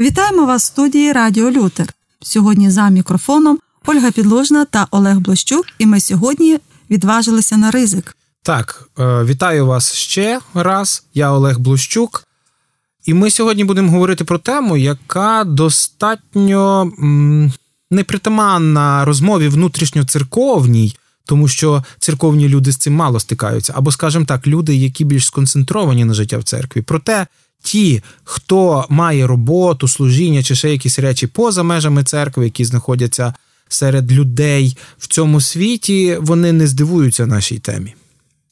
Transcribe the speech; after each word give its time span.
Вітаємо 0.00 0.46
вас 0.46 0.62
в 0.62 0.66
студії 0.66 1.12
Радіо 1.12 1.50
Лютер. 1.50 1.86
Сьогодні 2.22 2.70
за 2.70 2.88
мікрофоном 2.88 3.58
Ольга 3.86 4.10
Підложна 4.10 4.64
та 4.64 4.86
Олег 4.90 5.18
Блощук, 5.18 5.66
і 5.78 5.86
ми 5.86 6.00
сьогодні 6.00 6.58
відважилися 6.90 7.56
на 7.56 7.70
ризик. 7.70 8.16
Так, 8.42 8.88
е, 8.98 9.24
вітаю 9.24 9.66
вас 9.66 9.92
ще 9.92 10.40
раз. 10.54 11.04
Я 11.14 11.32
Олег 11.32 11.58
Блощук. 11.58 12.24
І 13.04 13.14
ми 13.14 13.30
сьогодні 13.30 13.64
будемо 13.64 13.90
говорити 13.90 14.24
про 14.24 14.38
тему, 14.38 14.76
яка 14.76 15.44
достатньо 15.44 16.92
непритаманна 17.90 19.04
розмові 19.04 19.48
внутрішньоцерковній, 19.48 20.96
тому 21.24 21.48
що 21.48 21.84
церковні 21.98 22.48
люди 22.48 22.72
з 22.72 22.76
цим 22.76 22.94
мало 22.94 23.20
стикаються, 23.20 23.72
або, 23.76 23.92
скажімо 23.92 24.24
так, 24.24 24.46
люди, 24.46 24.74
які 24.74 25.04
більш 25.04 25.26
сконцентровані 25.26 26.04
на 26.04 26.14
життя 26.14 26.38
в 26.38 26.42
церкві. 26.42 26.82
Проте 26.82 27.26
ті, 27.64 28.02
хто 28.24 28.86
має 28.88 29.26
роботу, 29.26 29.88
служіння 29.88 30.42
чи 30.42 30.54
ще 30.54 30.70
якісь 30.70 30.98
речі 30.98 31.26
поза 31.26 31.62
межами 31.62 32.04
церкви, 32.04 32.44
які 32.44 32.64
знаходяться 32.64 33.34
серед 33.68 34.12
людей 34.12 34.76
в 34.98 35.06
цьому 35.06 35.40
світі, 35.40 36.18
вони 36.20 36.52
не 36.52 36.66
здивуються 36.66 37.26
нашій 37.26 37.58
темі. 37.58 37.94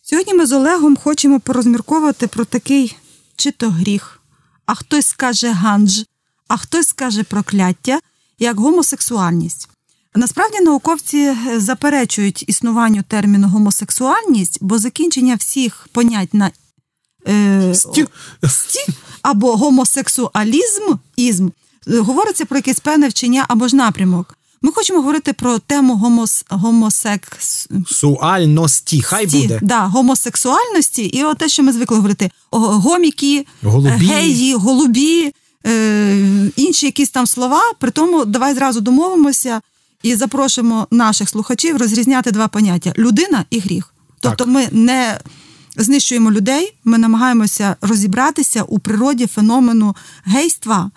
Сьогодні 0.03 0.35
ми 0.35 0.47
з 0.47 0.53
Олегом 0.53 0.97
хочемо 0.97 1.41
порозмірковувати 1.41 2.27
про 2.27 2.45
такий 2.45 2.97
чи 3.37 3.51
то 3.51 3.71
гріх, 3.71 4.21
а 4.67 4.75
хтось 4.75 5.07
скаже 5.07 5.53
ганж, 5.53 6.05
а 6.49 6.57
хтось 6.57 6.89
скаже 6.89 7.23
прокляття, 7.23 8.01
як 8.39 8.61
гомосексуальність. 8.61 9.69
Насправді 10.15 10.61
науковці 10.61 11.35
заперечують 11.57 12.45
існуванню 12.47 13.03
терміну 13.09 13.49
гомосексуальність, 13.49 14.59
бо 14.61 14.79
закінчення 14.79 15.35
всіх 15.35 15.89
понять 15.93 16.35
на 16.35 16.51
е, 17.29 17.75
Стю. 17.75 18.09
сті 18.49 18.92
або 19.23 19.57
гомосексуалізм 19.57 20.83
ізм 21.17 21.49
говориться 21.87 22.45
про 22.45 22.59
якесь 22.59 22.81
певне 22.81 23.09
вчення 23.09 23.45
або 23.49 23.69
ж 23.69 23.77
напрямок. 23.77 24.37
Ми 24.63 24.73
хочемо 24.73 24.99
говорити 24.99 25.33
про 25.33 25.59
тему 25.59 25.97
гомос, 25.97 26.45
гомосекс... 26.49 27.69
Суальності, 27.87 29.03
хай 29.03 29.27
буде. 29.27 29.59
Да, 29.63 29.81
гомосексуальності, 29.87 31.05
і 31.05 31.25
те, 31.39 31.49
що 31.49 31.63
ми 31.63 31.73
звикли 31.73 31.97
говорити: 31.97 32.31
гоміки, 32.51 33.47
Голубі. 33.63 33.89
геї, 33.89 34.55
голубі, 34.55 35.35
е, 35.67 36.51
інші 36.57 36.87
якісь 36.87 37.11
там 37.11 37.27
слова. 37.27 37.61
При 37.79 37.91
тому 37.91 38.25
давай 38.25 38.55
зразу 38.55 38.81
домовимося 38.81 39.61
і 40.03 40.15
запрошуємо 40.15 40.87
наших 40.91 41.29
слухачів 41.29 41.77
розрізняти 41.77 42.31
два 42.31 42.49
поняття: 42.49 42.93
людина 42.99 43.45
і 43.51 43.59
гріх. 43.59 43.95
Тобто, 44.21 44.45
Так. 44.45 44.55
ми 44.55 44.69
не 44.73 45.19
знищуємо 45.77 46.33
людей, 46.33 46.75
ми 46.85 46.99
намагаємося 46.99 47.77
розібратися 47.81 48.63
у 48.63 48.79
природі 48.79 49.27
феномену 49.27 49.97
гейства. 50.25 50.91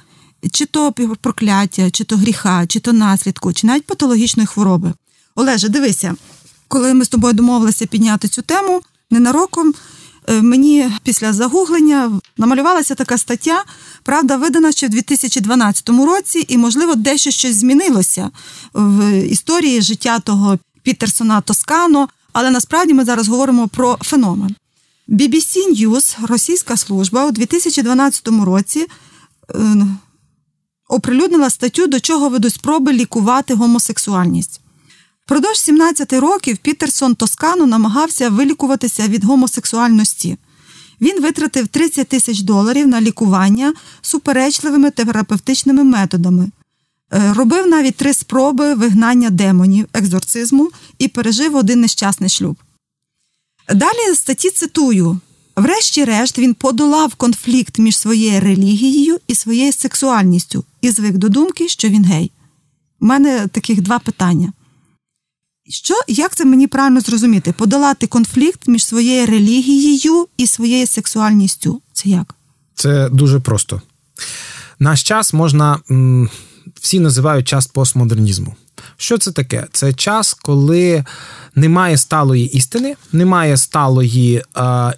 Чи 0.52 0.66
то 0.66 0.94
прокляття, 1.22 1.92
чи 1.92 2.04
то 2.04 2.18
гріха, 2.18 2.68
чи 2.68 2.80
то 2.80 2.94
наслідку, 2.94 3.53
чи 3.53 3.68
навіть 3.68 3.86
патологічної 3.86 4.48
хвороби. 4.48 4.94
Олеже, 5.36 5.70
дивися, 5.70 6.16
коли 6.68 6.94
ми 6.94 7.06
з 7.06 7.09
тобою 7.09 7.34
домовилися 7.34 7.86
підняти 7.86 8.28
цю 8.28 8.42
тему, 8.42 8.81
ненароком 9.12 9.73
е, 10.30 10.42
мені 10.42 10.92
після 11.03 11.34
загуглення 11.34 12.12
намалювалася 12.38 12.96
така 12.96 13.18
стаття, 13.18 13.64
правда, 14.03 14.38
видана 14.38 14.72
ще 14.72 14.88
в 14.88 14.90
2012 14.90 15.90
році, 15.90 16.46
і, 16.48 16.58
можливо, 16.58 16.96
дещо 16.96 17.31
щось 17.31 17.56
змінилося 17.56 18.30
в 18.73 19.22
історії 19.22 19.81
життя 19.81 20.20
того 20.20 20.59
Пітерсона 20.84 21.42
Тоскано, 21.42 22.09
але 22.34 22.52
насправді 22.52 22.94
ми 22.94 23.06
зараз 23.06 23.28
говоримо 23.28 23.68
про 23.68 23.98
феномен. 24.02 24.56
BBC 25.09 25.58
News, 25.72 26.25
російська 26.28 26.78
служба, 26.78 27.25
у 27.25 27.31
2012 27.31 28.28
році 28.28 28.88
е, 29.56 29.88
оприлюднила 30.89 31.50
статтю, 31.50 31.88
до 31.88 32.00
чого 32.00 32.30
ведуть 32.30 32.53
спроби 32.53 32.94
лікувати 32.94 33.53
гомосексуальність. 33.53 34.62
Впродовж 35.25 35.57
17 35.57 36.13
років 36.13 36.57
Пітерсон 36.57 37.16
Тоскано 37.16 37.66
намагався 37.66 38.30
вилікуватися 38.30 39.07
від 39.07 39.24
гомосексуальності. 39.24 40.38
Він 41.02 41.22
витратив 41.22 41.68
30 41.68 42.07
тисяч 42.07 42.40
доларів 42.40 42.88
на 42.88 43.01
лікування 43.01 43.74
суперечливими 44.01 44.91
терапевтичними 44.91 45.84
методами. 45.84 46.51
Е, 47.13 47.34
Робив 47.34 47.68
навіть 47.68 47.96
три 47.96 48.13
спроби 48.13 48.74
вигнання 48.74 49.30
демонів, 49.30 49.88
екзорцизму 49.94 50.69
і 50.97 51.07
пережив 51.07 51.56
один 51.56 51.81
нещасний 51.81 52.30
шлюб. 52.30 52.57
Далі 53.70 54.16
статті 54.16 54.50
цитую: 54.50 55.20
врешті-решт 55.56 56.40
він 56.40 56.53
подолав 56.53 57.16
конфлікт 57.16 57.78
між 57.78 57.98
своєю 57.98 58.42
релігією 58.42 59.20
і 59.28 59.36
своєю 59.36 59.74
сексуальністю 59.74 60.64
і 60.81 60.92
звик 60.92 61.18
до 61.18 61.30
думки, 61.30 61.68
що 61.68 61.90
він 61.90 62.06
гей. 62.06 62.31
У 63.00 63.06
мене 63.06 63.48
таких 63.48 63.81
два 63.81 64.00
питання. 64.00 64.54
Що, 65.70 65.94
як 66.08 66.36
це 66.36 66.46
мені 66.46 66.68
правильно 66.68 67.02
зрозуміти? 67.02 67.54
Подолати 67.58 68.08
конфлікт 68.08 68.68
між 68.68 68.86
своєю 68.86 69.25
релігією 69.25 70.28
і 70.38 70.48
своєю 70.48 70.88
сексуальністю. 70.88 71.81
Це 71.94 72.09
як? 72.09 72.36
Це 72.75 73.09
дуже 73.09 73.40
просто. 73.40 73.81
Наш 74.80 75.04
час 75.04 75.34
можна. 75.34 75.80
Всі 76.81 77.00
називають 77.00 77.48
час 77.48 77.68
постмодернізму. 77.68 78.56
Що 78.97 79.18
це 79.18 79.31
таке? 79.31 79.68
Це 79.72 79.94
час, 79.94 80.34
коли 80.34 81.06
немає 81.56 81.97
сталої 81.97 82.58
істини, 82.58 82.96
немає 83.12 83.58
сталої 83.58 84.44
е, 84.58 84.94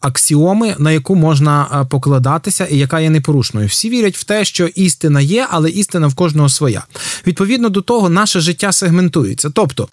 аксіоми, 0.00 0.74
на 0.78 0.92
яку 0.92 1.14
можна 1.14 1.68
е, 1.72 1.84
покладатися 1.84 2.66
і 2.66 2.78
яка 2.78 3.00
є 3.00 3.10
непорушною. 3.10 3.66
Всі 3.66 3.90
вірять 3.90 4.16
в 4.16 4.24
те, 4.24 4.44
що 4.44 4.66
істина 4.66 5.20
є, 5.20 5.46
але 5.50 5.70
істина 5.70 6.06
в 6.06 6.14
кожного 6.14 6.48
своя. 6.48 6.84
Відповідно 7.26 7.68
до 7.68 7.82
того, 7.82 8.08
наше 8.08 8.40
життя 8.40 8.72
сегментується. 8.72 9.50
Тобто, 9.50 9.88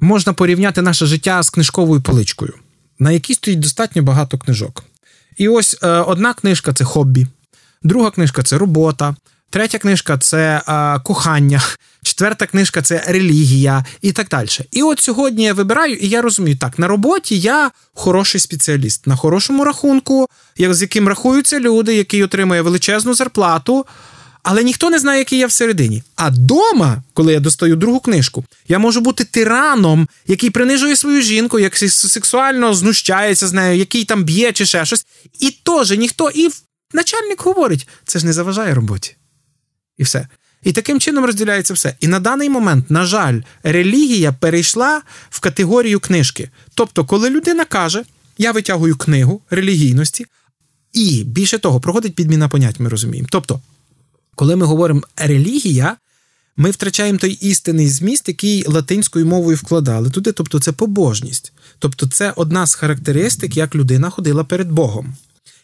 можна 0.00 0.32
порівняти 0.32 0.82
наше 0.82 1.06
життя 1.06 1.42
з 1.42 1.50
книжковою 1.50 2.00
поличкою, 2.00 2.52
на 2.98 3.10
якій 3.10 3.34
стоїть 3.34 3.60
достатньо 3.60 4.02
багато 4.02 4.38
книжок. 4.38 4.84
І 5.36 5.48
ось 5.48 5.78
е, 5.82 5.88
одна 5.88 6.34
книжка 6.34 6.72
це 6.72 6.84
хобі, 6.84 7.26
друга 7.82 8.10
книжка 8.10 8.42
це 8.42 8.58
робота, 8.58 9.16
третя 9.50 9.78
книжка 9.78 10.18
це 10.18 10.62
е, 10.68 11.00
кохання, 11.04 11.62
четверта 12.02 12.46
книжка 12.46 12.82
це 12.82 13.04
релігія 13.08 13.84
і 14.02 14.12
так 14.12 14.28
далі. 14.28 14.48
І 14.70 14.82
от 14.82 15.00
сьогодні 15.00 15.44
я 15.44 15.54
вибираю, 15.54 15.94
і 15.96 16.08
я 16.08 16.22
розумію, 16.22 16.56
так, 16.56 16.78
на 16.78 16.88
роботі 16.88 17.38
я 17.38 17.70
хороший 17.94 18.40
спеціаліст, 18.40 19.06
на 19.06 19.16
хорошому 19.16 19.64
рахунку, 19.64 20.26
як- 20.56 20.74
з 20.74 20.82
яким 20.82 21.08
рахуються 21.08 21.60
люди, 21.60 21.94
який 21.94 22.24
отримує 22.24 22.62
величезну 22.62 23.14
зарплату. 23.14 23.86
Але 24.46 24.64
ніхто 24.64 24.90
не 24.90 24.98
знає, 24.98 25.18
який 25.18 25.38
я 25.38 25.46
всередині. 25.46 26.02
А 26.16 26.30
дома, 26.30 27.02
коли 27.14 27.32
я 27.32 27.40
достаю 27.40 27.76
другу 27.76 28.00
книжку, 28.00 28.44
я 28.68 28.78
можу 28.78 29.00
бути 29.00 29.24
тираном, 29.24 30.08
який 30.26 30.50
принижує 30.50 30.96
свою 30.96 31.22
жінку, 31.22 31.58
як 31.58 31.76
сексуально 31.76 32.74
знущається 32.74 33.46
з 33.48 33.52
нею, 33.52 33.78
який 33.78 34.04
там 34.04 34.24
б'є 34.24 34.52
чи 34.52 34.66
ще 34.66 34.84
щось. 34.84 35.06
І 35.40 35.50
теж 35.50 35.90
ніхто, 35.90 36.30
і 36.34 36.50
начальник 36.92 37.40
говорить, 37.42 37.88
це 38.06 38.18
ж 38.18 38.26
не 38.26 38.32
заважає 38.32 38.74
роботі. 38.74 39.16
І 39.98 40.02
все. 40.02 40.28
І 40.62 40.72
таким 40.72 41.00
чином 41.00 41.24
розділяється 41.24 41.74
все. 41.74 41.96
І 42.00 42.06
на 42.06 42.20
даний 42.20 42.48
момент, 42.48 42.90
на 42.90 43.04
жаль, 43.04 43.40
релігія 43.62 44.32
перейшла 44.32 45.02
в 45.30 45.40
категорію 45.40 46.00
книжки. 46.00 46.50
Тобто, 46.74 47.04
коли 47.04 47.30
людина 47.30 47.64
каже, 47.64 48.04
я 48.38 48.52
витягую 48.52 48.96
книгу 48.96 49.42
релігійності, 49.50 50.26
і 50.92 51.24
більше 51.24 51.58
того, 51.58 51.80
проходить 51.80 52.14
підміна 52.14 52.48
понять, 52.48 52.80
ми 52.80 52.88
розуміємо. 52.88 53.28
Тобто, 53.30 53.60
коли 54.34 54.56
ми 54.56 54.66
говоримо 54.66 55.02
релігія, 55.16 55.96
ми 56.56 56.70
втрачаємо 56.70 57.18
той 57.18 57.30
істинний 57.32 57.88
зміст, 57.88 58.28
який 58.28 58.64
латинською 58.66 59.26
мовою 59.26 59.56
вкладали 59.56 60.10
туди. 60.10 60.32
Тобто, 60.32 60.60
це 60.60 60.72
побожність. 60.72 61.52
Тобто, 61.78 62.08
це 62.08 62.32
одна 62.36 62.66
з 62.66 62.74
характеристик, 62.74 63.56
як 63.56 63.74
людина 63.74 64.10
ходила 64.10 64.44
перед 64.44 64.72
Богом. 64.72 65.16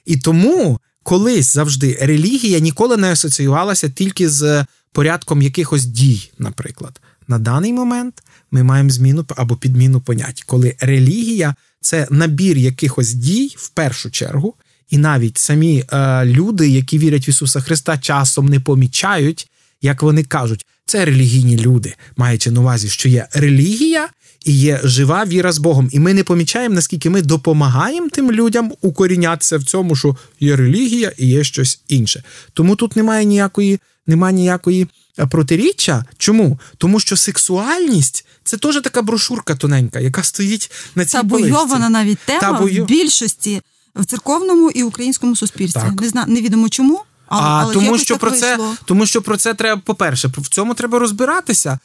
І 0.06 0.16
тому 0.16 0.79
колись 1.02 1.54
завжди 1.54 1.98
релігія 2.00 2.58
ніколи 2.58 2.96
не 2.96 3.12
асоціювалася 3.12 3.88
тільки 3.88 4.28
з 4.28 4.64
порядком 4.92 5.42
якихось 5.42 5.84
дій, 5.84 6.30
наприклад. 6.38 7.00
На 7.28 7.38
даний 7.38 7.72
момент 7.72 8.22
ми 8.50 8.62
маємо 8.62 8.90
зміну 8.90 9.26
або 9.36 9.56
підміну 9.56 10.00
понять, 10.00 10.44
коли 10.46 10.76
релігія 10.80 11.54
це 11.80 12.06
набір 12.10 12.58
якихось 12.58 13.14
дій 13.14 13.54
в 13.56 13.68
першу 13.68 14.10
чергу, 14.10 14.54
і 14.90 14.98
навіть 14.98 15.38
самі 15.38 15.84
е, 15.92 16.24
люди, 16.24 16.68
які 16.68 16.98
вірять 16.98 17.28
в 17.28 17.30
Ісуса 17.30 17.60
Христа, 17.60 17.98
часом 17.98 18.48
не 18.48 18.60
помічають, 18.60 19.50
як 19.82 20.02
вони 20.02 20.24
кажуть, 20.24 20.66
це 20.86 21.04
релігійні 21.04 21.56
люди, 21.56 21.94
маючи 22.16 22.50
на 22.50 22.60
увазі, 22.60 22.88
що 22.88 23.08
є 23.08 23.28
релігія 23.32 24.08
і 24.44 24.52
є 24.52 24.80
жива 24.84 25.24
віра 25.24 25.52
з 25.52 25.58
Богом. 25.58 25.88
І 25.92 26.00
ми 26.00 26.14
не 26.14 26.24
помічаємо, 26.24 26.74
наскільки 26.74 27.10
ми 27.10 27.22
допомагаємо 27.22 28.08
тим 28.08 28.32
людям 28.32 28.72
укорінятися 28.80 29.58
в 29.58 29.64
цьому, 29.64 29.96
що 29.96 30.16
є 30.40 30.56
релігія 30.56 31.12
і 31.18 31.26
є 31.26 31.44
щось 31.44 31.80
інше. 31.88 32.22
Тому 32.52 32.76
тут 32.76 32.96
немає 32.96 33.24
ніякої, 33.24 33.78
немає 34.06 34.34
ніякої 34.34 34.88
е, 35.18 35.26
протиріччя. 35.26 36.04
Чому? 36.18 36.58
Тому 36.78 37.00
що 37.00 37.16
сексуальність 37.16 38.26
це 38.44 38.56
теж 38.56 38.80
така 38.80 39.02
брошурка 39.02 39.54
тоненька, 39.54 40.00
яка 40.00 40.22
стоїть 40.22 40.70
на 40.94 41.04
цій 41.04 41.18
поличці. 41.18 41.50
Табуйована 41.50 41.88
навіть 41.88 42.18
тема 42.18 42.40
Табуйо- 42.40 42.82
в 42.82 42.86
більшості 42.86 43.60
в 43.96 44.04
церковному 44.04 44.70
і 44.70 44.82
українському 44.82 45.36
суспільстві. 45.36 45.80
Так. 45.80 46.00
Не 46.00 46.08
зна... 46.08 46.24
Невідомо 46.28 46.68
чому. 46.68 47.02
А, 47.28 47.38
а 47.38 47.72
тому, 47.72 47.98
що 47.98 48.16
про 48.16 48.30
це, 48.30 48.58
тому 48.84 49.06
що 49.06 49.22
про 49.22 49.36
це 49.36 49.54
треба, 49.54 49.82
по-перше, 49.84 50.28
в 50.36 50.48
цьому 50.48 50.74
треба 50.74 50.98
розбиратися. 50.98 51.78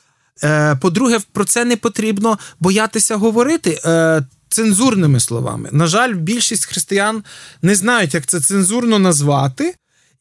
Е, 0.44 0.76
По-друге, 0.76 1.20
про 1.32 1.46
це 1.46 1.66
не 1.66 1.78
потрібно 1.78 2.40
боятися 2.60 3.16
говорити. 3.16 3.80
Е, 3.86 4.26
Цензурними 4.50 5.20
словами. 5.20 5.70
На 5.72 5.88
жаль, 5.88 6.14
більшість 6.14 6.66
християн 6.66 7.24
не 7.62 7.76
знають, 7.76 8.14
як 8.14 8.26
це 8.26 8.40
цензурно 8.40 9.00
назвати, 9.00 9.76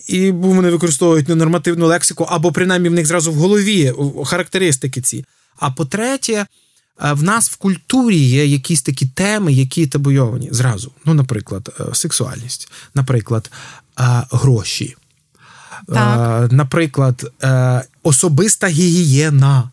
і 0.08 0.31
вони 0.31 0.70
використовують 0.70 1.28
ненормативну 1.28 1.87
лексику, 1.87 2.25
або 2.25 2.52
принаймні 2.52 2.88
в 2.88 2.93
них 2.93 3.06
зразу 3.06 3.32
в 3.32 3.34
голові 3.34 3.94
характеристики 4.25 5.00
ці. 5.00 5.25
А 5.56 5.70
по-третє, 5.70 6.32
е, 6.32 6.46
в 7.12 7.22
нас 7.22 7.50
в 7.50 7.56
культурі 7.56 8.19
є 8.19 8.46
якісь 8.46 8.82
такі 8.82 9.06
теми, 9.06 9.52
які 9.52 9.87
табуйовані 9.87 10.49
зразу. 10.52 10.93
Ну, 11.05 11.14
наприклад, 11.14 11.90
сексуальність, 11.93 12.72
наприклад, 12.94 13.50
гроші, 14.31 14.96
так. 15.88 16.52
наприклад, 16.52 17.32
особиста 18.02 18.67
гігієна. 18.67 19.70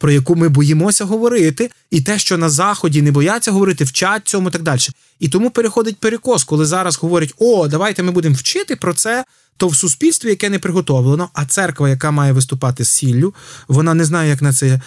Про 0.00 0.10
яку 0.10 0.36
ми 0.36 0.48
боїмося 0.48 1.04
говорити, 1.04 1.70
і 1.90 2.00
те, 2.00 2.18
що 2.18 2.38
на 2.38 2.48
заході 2.48 3.02
не 3.02 3.12
бояться 3.12 3.50
говорити, 3.50 3.84
вчать 3.84 4.28
цьому 4.28 4.48
і 4.48 4.52
так 4.52 4.62
далі. 4.62 4.80
І 5.18 5.28
тому 5.28 5.50
переходить 5.50 5.96
перекос, 5.96 6.44
коли 6.44 6.64
зараз 6.64 6.98
говорять: 6.98 7.34
о, 7.38 7.68
давайте 7.68 8.02
ми 8.02 8.12
будемо 8.12 8.34
вчити 8.34 8.76
про 8.76 8.94
це, 8.94 9.24
то 9.60 9.68
в 9.68 9.76
суспільстві, 9.76 10.28
яке 10.28 10.50
не 10.50 10.58
приготовлено, 10.58 11.28
а 11.32 11.44
церква, 11.44 11.88
яка 11.88 12.10
має 12.10 12.32
виступати 12.32 12.84
з 12.84 12.88
сіллю, 12.88 13.34
вона 13.68 13.94
не 13.94 14.04
знає, 14.04 14.30
як 14.30 14.42
на 14.42 14.52
це 14.52 14.66
е, 14.66 14.80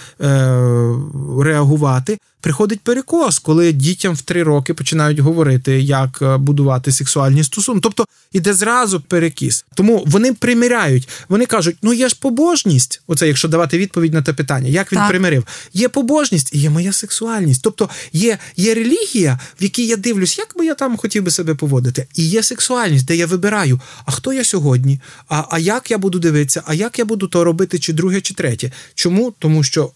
реагувати. 1.41 2.17
Приходить 2.43 2.79
перекос, 2.79 3.39
коли 3.39 3.71
дітям 3.71 4.13
в 4.13 4.21
три 4.21 4.43
роки 4.43 4.73
починають 4.73 5.19
говорити, 5.19 5.81
як 5.81 6.19
е, 6.21 6.37
будувати 6.37 6.91
сексуальні 6.91 7.43
стосунки. 7.43 7.79
Тобто 7.83 8.05
іде 8.31 8.53
зразу 8.53 9.01
перекіс. 9.01 9.65
Тому 9.75 10.03
вони 10.07 10.33
примиряють. 10.33 11.09
Вони 11.29 11.45
кажуть: 11.45 11.75
ну 11.81 11.93
є 11.93 12.09
ж 12.09 12.17
побожність. 12.21 13.01
Оце, 13.07 13.27
якщо 13.27 13.47
давати 13.47 13.77
відповідь 13.77 14.13
на 14.13 14.21
те 14.21 14.33
питання, 14.33 14.69
як 14.69 14.91
він 14.91 14.99
так. 14.99 15.09
примирив? 15.09 15.45
Є 15.73 15.89
побожність 15.89 16.53
і 16.53 16.59
є 16.59 16.69
моя 16.69 16.93
сексуальність. 16.93 17.61
Тобто 17.63 17.89
є 18.13 18.37
є 18.57 18.73
релігія, 18.73 19.39
в 19.59 19.63
якій 19.63 19.85
я 19.85 19.95
дивлюсь, 19.95 20.37
як 20.37 20.57
би 20.57 20.65
я 20.65 20.75
там 20.75 20.97
хотів 20.97 21.23
би 21.23 21.31
себе 21.31 21.55
поводити, 21.55 22.07
і 22.15 22.27
є 22.27 22.43
сексуальність, 22.43 23.05
де 23.05 23.15
я 23.15 23.27
вибираю, 23.27 23.79
а 24.05 24.11
хто 24.11 24.33
я 24.33 24.43
сьогодні, 24.43 24.62
а, 25.29 25.43
а 25.49 25.59
як 25.59 25.91
я 25.91 25.97
буду 25.97 26.19
дивитися, 26.19 26.63
а 26.65 26.73
як 26.73 26.99
я 26.99 27.05
буду 27.05 27.27
то 27.27 27.43
робити, 27.43 27.79
чи 27.79 27.93
друге, 27.93 28.21
чи 28.21 28.33
третє. 28.33 28.71
Чому? 28.95 29.33
Тому 29.39 29.63
що 29.63 29.91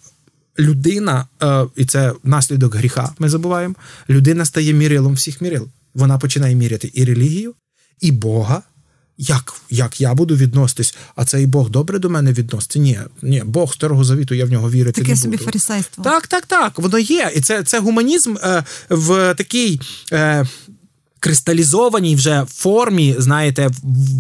людина, 0.60 1.28
е, 1.44 1.66
і 1.76 1.86
це 1.86 2.14
наслідок 2.24 2.76
гріха, 2.76 3.14
ми 3.20 3.30
забуваємо, 3.30 3.76
людина 4.10 4.46
стає 4.46 4.74
мірилом 4.74 5.14
всіх 5.14 5.42
мірил. 5.42 5.68
Вона 5.94 6.18
починає 6.18 6.56
міряти 6.56 6.92
і 6.94 7.06
релігію, 7.06 7.54
і 8.02 8.12
Бога. 8.12 8.62
Як 9.20 9.54
як 9.70 10.02
я 10.02 10.14
буду 10.14 10.36
відноситись, 10.36 10.96
а 11.16 11.26
цей 11.26 11.46
Бог 11.46 11.70
добре 11.70 12.00
до 12.00 12.10
мене 12.10 12.34
відноситься? 12.34 12.80
Ні, 12.80 13.00
ні, 13.22 13.44
Бог 13.46 13.74
старого 13.74 14.04
завіту, 14.04 14.36
я 14.36 14.46
в 14.46 14.52
нього 14.52 14.70
вірити 14.72 15.02
Таке 15.02 15.12
не 15.12 15.18
собі 15.18 15.32
буду. 15.38 15.46
фарисейство. 15.46 16.04
Так, 16.04 16.28
так, 16.28 16.46
так. 16.46 16.80
Воно 16.80 17.00
є. 17.00 17.32
І 17.36 17.42
це 17.42 17.64
це 17.64 17.80
гуманізм 17.80 18.36
е, 18.44 18.64
в 18.90 19.36
такій 19.38 19.82
е, 20.12 20.46
кристалізованій 21.28 22.16
вже 22.16 22.46
формі, 22.50 23.16
знаєте, 23.20 23.70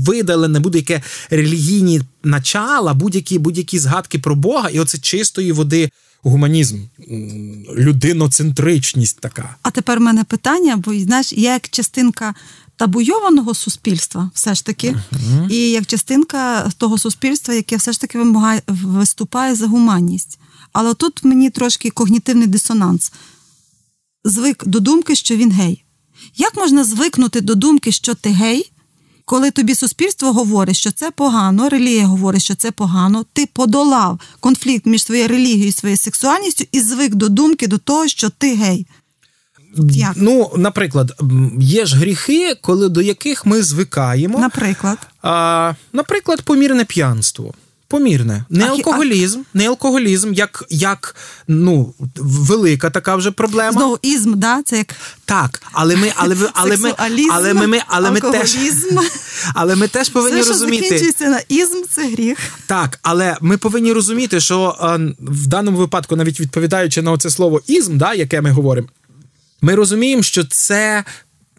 видалене 0.06 0.60
будь-яке 0.60 1.02
релігійні 1.30 2.02
начала, 2.24 2.94
будь-які 2.94 3.40
будь-які 3.40 3.80
згадки 3.80 4.20
про 4.20 4.36
Бога, 4.36 4.70
і 4.70 4.80
оце 4.80 4.98
чистої 4.98 5.52
води 5.52 5.90
гуманізм, 6.24 6.80
людиноцентричність 7.76 9.20
така. 9.20 9.56
А 9.62 9.72
тепер 9.72 10.00
в 10.00 10.02
мене 10.02 10.24
питання, 10.24 10.78
бо 10.78 11.00
знаєш, 11.00 11.34
я 11.34 11.54
як 11.54 11.70
частинка. 11.70 12.36
Табуйованого 12.80 13.54
суспільства, 13.54 14.32
все 14.34 14.56
ж 14.56 14.66
таки, 14.66 14.92
uh-huh. 14.92 15.50
і 15.50 15.72
як 15.72 15.86
частинка 15.86 16.70
того 16.78 16.98
суспільства, 16.98 17.54
яке 17.54 17.78
все 17.78 17.92
ж 17.92 18.02
таки 18.02 18.18
вимагає 18.18 18.62
виступає 18.68 19.56
за 19.56 19.68
гуманність. 19.68 20.40
Але 20.74 20.94
тут 20.94 21.24
мені 21.24 21.50
трошки 21.50 21.90
когнітивний 21.90 22.48
дисонанс. 22.48 23.14
Звик 24.24 24.68
до 24.68 24.80
думки, 24.80 25.16
що 25.16 25.36
він 25.36 25.52
гей. 25.52 25.84
Як 26.36 26.56
можна 26.56 26.84
звикнути 26.84 27.42
до 27.42 27.56
думки, 27.56 27.92
що 27.92 28.14
ти 28.16 28.30
гей, 28.30 28.72
коли 29.26 29.52
тобі 29.52 29.76
суспільство 29.76 30.34
говорить, 30.34 30.76
що 30.76 30.92
це 30.92 31.12
погано, 31.12 31.70
релігія 31.70 32.06
говорить, 32.06 32.42
що 32.42 32.56
це 32.56 32.72
погано, 32.72 33.26
ти 33.34 33.46
подолав 33.54 34.20
конфлікт 34.40 34.86
між 34.86 35.04
своєю 35.04 35.28
релігією 35.28 35.68
і 35.68 35.72
своєю 35.72 35.98
сексуальністю 35.98 36.66
і 36.72 36.82
звик 36.82 37.16
до 37.16 37.30
думки 37.30 37.68
до 37.68 37.78
того, 37.78 38.08
що 38.08 38.30
ти 38.30 38.56
гей. 38.56 38.88
Як? 39.92 40.14
Ну, 40.16 40.52
наприклад, 40.58 41.22
є 41.60 41.86
ж 41.86 41.98
гріхи, 41.98 42.56
коли 42.62 42.90
до 42.90 43.02
яких 43.02 43.46
ми 43.46 43.64
звикаємо. 43.64 44.40
Наприклад, 44.40 44.98
А, 45.22 45.74
наприклад, 45.94 46.42
помірне 46.42 46.86
п'янство. 46.86 47.54
Помірне, 47.90 48.46
не 48.50 48.66
а, 48.66 48.68
алкоголізм, 48.68 49.40
а... 49.40 49.58
не 49.58 49.68
алкоголізм, 49.68 50.34
як 50.34 50.64
як 50.70 51.16
ну 51.48 51.94
велика 52.16 52.90
така 52.90 53.16
вже 53.16 53.32
проблема. 53.32 53.72
Знову 53.72 54.00
ізм, 54.02 54.34
да? 54.36 54.62
Це 54.66 54.78
як 54.78 54.96
так, 55.26 55.62
але 55.72 55.96
ми, 55.96 56.12
але 56.16 56.36
ви, 56.36 56.50
але 56.54 56.78
ми, 56.78 56.94
але 57.30 57.54
ми, 57.54 57.68
ми, 57.68 57.82
але 57.88 58.12
ми 58.12 58.22
теж 58.22 58.58
але 59.54 59.76
ми 59.76 59.88
теж 59.88 60.10
повинні 60.10 60.42
Все, 60.42 60.50
розуміти. 60.50 60.78
що 60.78 60.86
закінчується 60.86 61.30
на 61.30 61.42
ізм, 61.50 61.82
це 61.92 62.10
гріх. 62.10 62.38
Так, 62.66 63.00
але 63.02 63.38
ми 63.42 63.58
повинні 63.58 63.94
розуміти, 63.94 64.40
що 64.40 64.76
а, 64.80 64.98
в 65.20 65.48
даному 65.48 65.78
випадку, 65.78 66.16
навіть 66.16 66.40
відповідаючи 66.40 67.02
на 67.02 67.18
це 67.18 67.30
слово 67.30 67.62
ізм, 67.68 67.98
да, 67.98 68.14
яке 68.14 68.42
ми 68.42 68.52
говоримо. 68.52 68.88
Ми 69.62 69.76
розуміємо, 69.76 70.24
що 70.24 70.44
це 70.44 71.04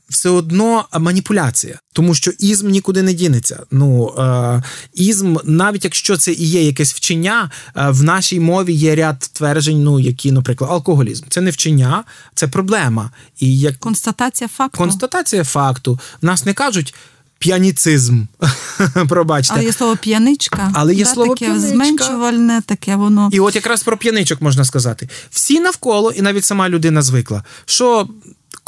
все 0.08 0.30
одно 0.30 0.84
маніпуляція, 0.98 1.78
тому 1.92 2.14
що 2.14 2.30
ізм 2.38 2.68
нікуди 2.68 3.02
не 3.02 3.12
дінеться. 3.12 3.62
Ну 3.70 4.14
е, 4.18 4.62
ізм, 4.94 5.36
навіть 5.44 5.84
якщо 5.84 6.16
це 6.16 6.32
і 6.32 6.44
є 6.44 6.62
якесь 6.62 6.94
вчення, 6.94 7.50
е, 7.76 7.90
в 7.90 8.02
нашій 8.02 8.40
мові 8.40 8.72
є 8.72 8.94
ряд 8.94 9.18
тверджень, 9.18 9.82
ну 9.82 10.00
які, 10.00 10.32
наприклад, 10.32 10.70
алкоголізм. 10.70 11.24
Це 11.28 11.40
не 11.40 11.50
вчення, 11.50 12.04
це 12.34 12.48
проблема. 12.48 13.10
І 13.40 13.58
як 13.58 13.78
констатація 13.78 14.48
факту. 14.48 14.78
Констатація 14.78 15.44
факту. 15.44 16.00
Нас 16.22 16.44
не 16.44 16.54
кажуть. 16.54 16.94
П'яніцизм, 17.40 18.22
пробачте. 19.08 19.54
Але 19.56 19.64
є 19.64 19.72
слово 19.72 19.96
п'яничка, 19.96 20.72
але 20.74 20.94
є 20.94 21.04
да, 21.04 21.10
слово 21.10 21.34
таке 21.34 21.44
п'яничка. 21.44 21.74
зменшувальне, 21.74 22.62
таке 22.66 22.96
воно. 22.96 23.28
І 23.32 23.40
от 23.40 23.54
якраз 23.54 23.82
про 23.82 23.96
п'яничок 23.96 24.42
можна 24.42 24.64
сказати. 24.64 25.08
Всі 25.30 25.60
навколо, 25.60 26.10
і 26.10 26.22
навіть 26.22 26.44
сама 26.44 26.68
людина 26.68 27.02
звикла, 27.02 27.44
що 27.66 28.08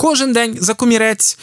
кожен 0.00 0.32
день 0.32 0.56
за 0.60 0.74
комірець. 0.74 1.38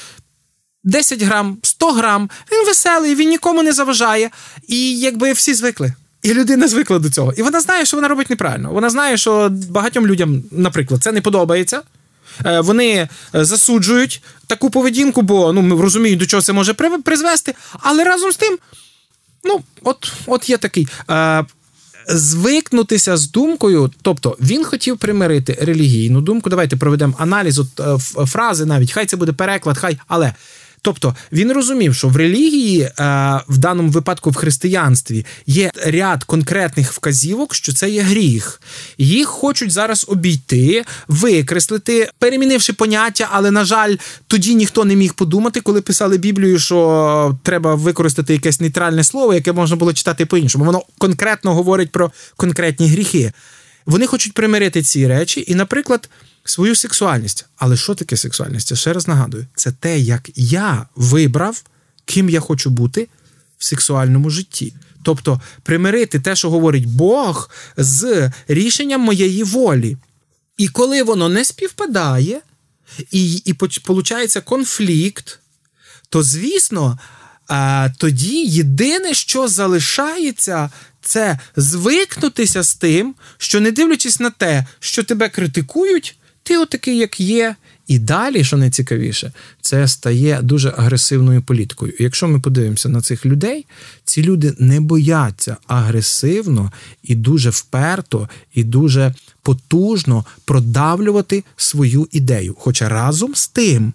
10 0.83 1.21
грам, 1.21 1.57
100 1.61 1.91
грам, 1.91 2.29
він 2.51 2.65
веселий, 2.65 3.15
він 3.15 3.29
нікому 3.29 3.63
не 3.63 3.73
заважає. 3.73 4.29
І 4.67 4.99
якби 4.99 5.31
всі 5.33 5.53
звикли. 5.53 5.93
І 6.21 6.33
людина 6.33 6.67
звикла 6.67 6.99
до 6.99 7.09
цього. 7.09 7.33
І 7.37 7.41
вона 7.41 7.61
знає, 7.61 7.85
що 7.85 7.97
вона 7.97 8.07
робить 8.07 8.29
неправильно. 8.29 8.71
Вона 8.71 8.89
знає, 8.89 9.17
що 9.17 9.49
багатьом 9.69 10.07
людям, 10.07 10.43
наприклад, 10.51 11.03
це 11.03 11.11
не 11.11 11.21
подобається. 11.21 11.81
Е, 12.45 12.59
вони 12.59 12.87
е, 13.35 13.45
засуджують 13.45 14.21
таку 14.47 14.69
поведінку, 14.69 15.21
бо 15.21 15.53
ну, 15.53 15.81
розуміють, 15.81 16.19
до 16.19 16.25
чого 16.25 16.41
це 16.41 16.53
може 16.53 16.73
призвести. 17.03 17.55
Але 17.79 18.03
разом 18.03 18.31
з 18.31 18.37
тим, 18.37 18.57
ну, 19.43 19.61
от 19.83 20.13
от 20.25 20.49
є 20.49 20.57
такий. 20.57 20.87
Звикнутися 22.07 23.17
з 23.17 23.31
думкою, 23.31 23.91
тобто 24.01 24.37
він 24.41 24.65
хотів 24.65 24.97
примирити 24.97 25.57
релігійну 25.61 26.21
думку. 26.21 26.49
Давайте 26.49 26.75
проведемо 26.75 27.13
аналіз 27.17 27.59
от, 27.59 27.79
е, 27.79 27.97
фрази, 28.25 28.65
навіть 28.65 28.91
хай 28.91 29.05
це 29.05 29.17
буде 29.17 29.31
переклад, 29.33 29.77
хай 29.77 29.97
але. 30.07 30.33
Тобто 30.81 31.15
він 31.31 31.51
розумів, 31.51 31.95
що 31.95 32.07
в 32.07 32.15
релігії, 32.15 32.81
е, 32.81 32.93
в 33.47 33.57
даному 33.57 33.89
випадку 33.89 34.29
в 34.29 34.35
християнстві, 34.35 35.25
є 35.47 35.71
ряд 35.85 36.23
конкретних 36.23 36.93
вказівок, 36.93 37.55
що 37.55 37.73
це 37.73 37.89
є 37.89 38.01
гріх. 38.01 38.61
Їх 38.97 39.27
хочуть 39.27 39.71
зараз 39.71 40.05
обійти, 40.07 40.85
викреслити, 41.07 42.09
перемінивши 42.19 42.73
поняття, 42.73 43.27
але, 43.31 43.51
на 43.51 43.65
жаль, 43.65 43.95
тоді 44.27 44.55
ніхто 44.55 44.85
не 44.85 44.95
міг 44.95 45.13
подумати, 45.13 45.61
коли 45.61 45.81
писали 45.81 46.17
Біблію, 46.17 46.59
що 46.59 47.37
треба 47.43 47.75
використати 47.75 48.33
якесь 48.33 48.59
нейтральне 48.59 49.03
слово, 49.03 49.33
яке 49.33 49.51
можна 49.51 49.75
було 49.75 49.93
читати 49.93 50.25
по-іншому. 50.25 50.65
Воно 50.65 50.81
конкретно 50.97 51.53
говорить 51.53 51.91
про 51.91 52.11
конкретні 52.35 52.87
гріхи. 52.87 53.33
Вони 53.87 54.07
хочуть 54.07 54.33
примирити 54.33 54.81
ці 54.83 55.07
речі, 55.07 55.43
і, 55.47 55.55
наприклад 55.55 56.09
свою 56.43 56.75
сексуальність. 56.75 57.45
Але 57.55 57.77
що 57.77 57.95
таке 57.95 58.17
сексуальність? 58.17 58.71
Я 58.71 58.77
ще 58.77 58.93
раз 58.93 59.07
нагадую, 59.07 59.47
це 59.55 59.71
те, 59.71 59.99
як 59.99 60.29
я 60.35 60.85
вибрав, 60.95 61.63
ким 62.05 62.29
я 62.29 62.39
хочу 62.39 62.69
бути 62.69 63.07
в 63.57 63.63
сексуальному 63.63 64.29
житті. 64.29 64.73
Тобто 65.03 65.41
примирити 65.63 66.19
те, 66.19 66.35
що 66.35 66.49
говорить 66.49 66.85
Бог, 66.85 67.49
з 67.77 68.31
рішенням 68.47 69.01
моєї 69.01 69.43
волі. 69.43 69.97
І 70.57 70.67
коли 70.67 71.03
воно 71.03 71.29
не 71.29 71.45
співпадає, 71.45 72.41
і 73.11 73.35
і 73.35 73.53
получається 73.85 74.41
конфлікт, 74.41 75.39
то, 76.09 76.23
звісно, 76.23 76.99
тоді 77.97 78.45
єдине, 78.45 79.13
що 79.13 79.47
залишається, 79.47 80.69
це 81.07 81.39
звикнутися 81.55 82.63
з 82.63 82.75
тим, 82.75 83.15
що 83.37 83.61
не 83.61 83.71
дивлячись 83.71 84.19
на 84.19 84.29
те, 84.29 84.65
що 84.79 85.03
тебе 85.03 85.29
критикують, 85.29 86.19
ти 86.43 86.57
отакий, 86.57 86.97
як 86.97 87.19
є, 87.19 87.55
І 87.87 87.99
далі, 87.99 88.43
що 88.43 88.57
найцікавіше, 88.57 89.31
це 89.61 89.87
стає 89.87 90.39
дуже 90.41 90.73
агресивною 90.77 91.41
політикою. 91.41 91.93
Якщо 91.99 92.27
ми 92.27 92.39
подивимося 92.39 92.89
на 92.89 93.01
цих 93.01 93.25
людей, 93.25 93.65
ці 94.03 94.23
люди 94.23 94.53
не 94.59 94.79
бояться 94.79 95.57
агресивно 95.67 96.71
і 97.03 97.15
дуже 97.15 97.49
вперто, 97.49 98.29
і 98.53 98.63
дуже 98.63 99.13
потужно 99.41 100.25
продавлювати 100.45 101.43
свою 101.57 102.07
ідею. 102.11 102.55
Хоча 102.59 102.89
разом 102.89 103.35
з 103.35 103.47
тим 103.47 103.93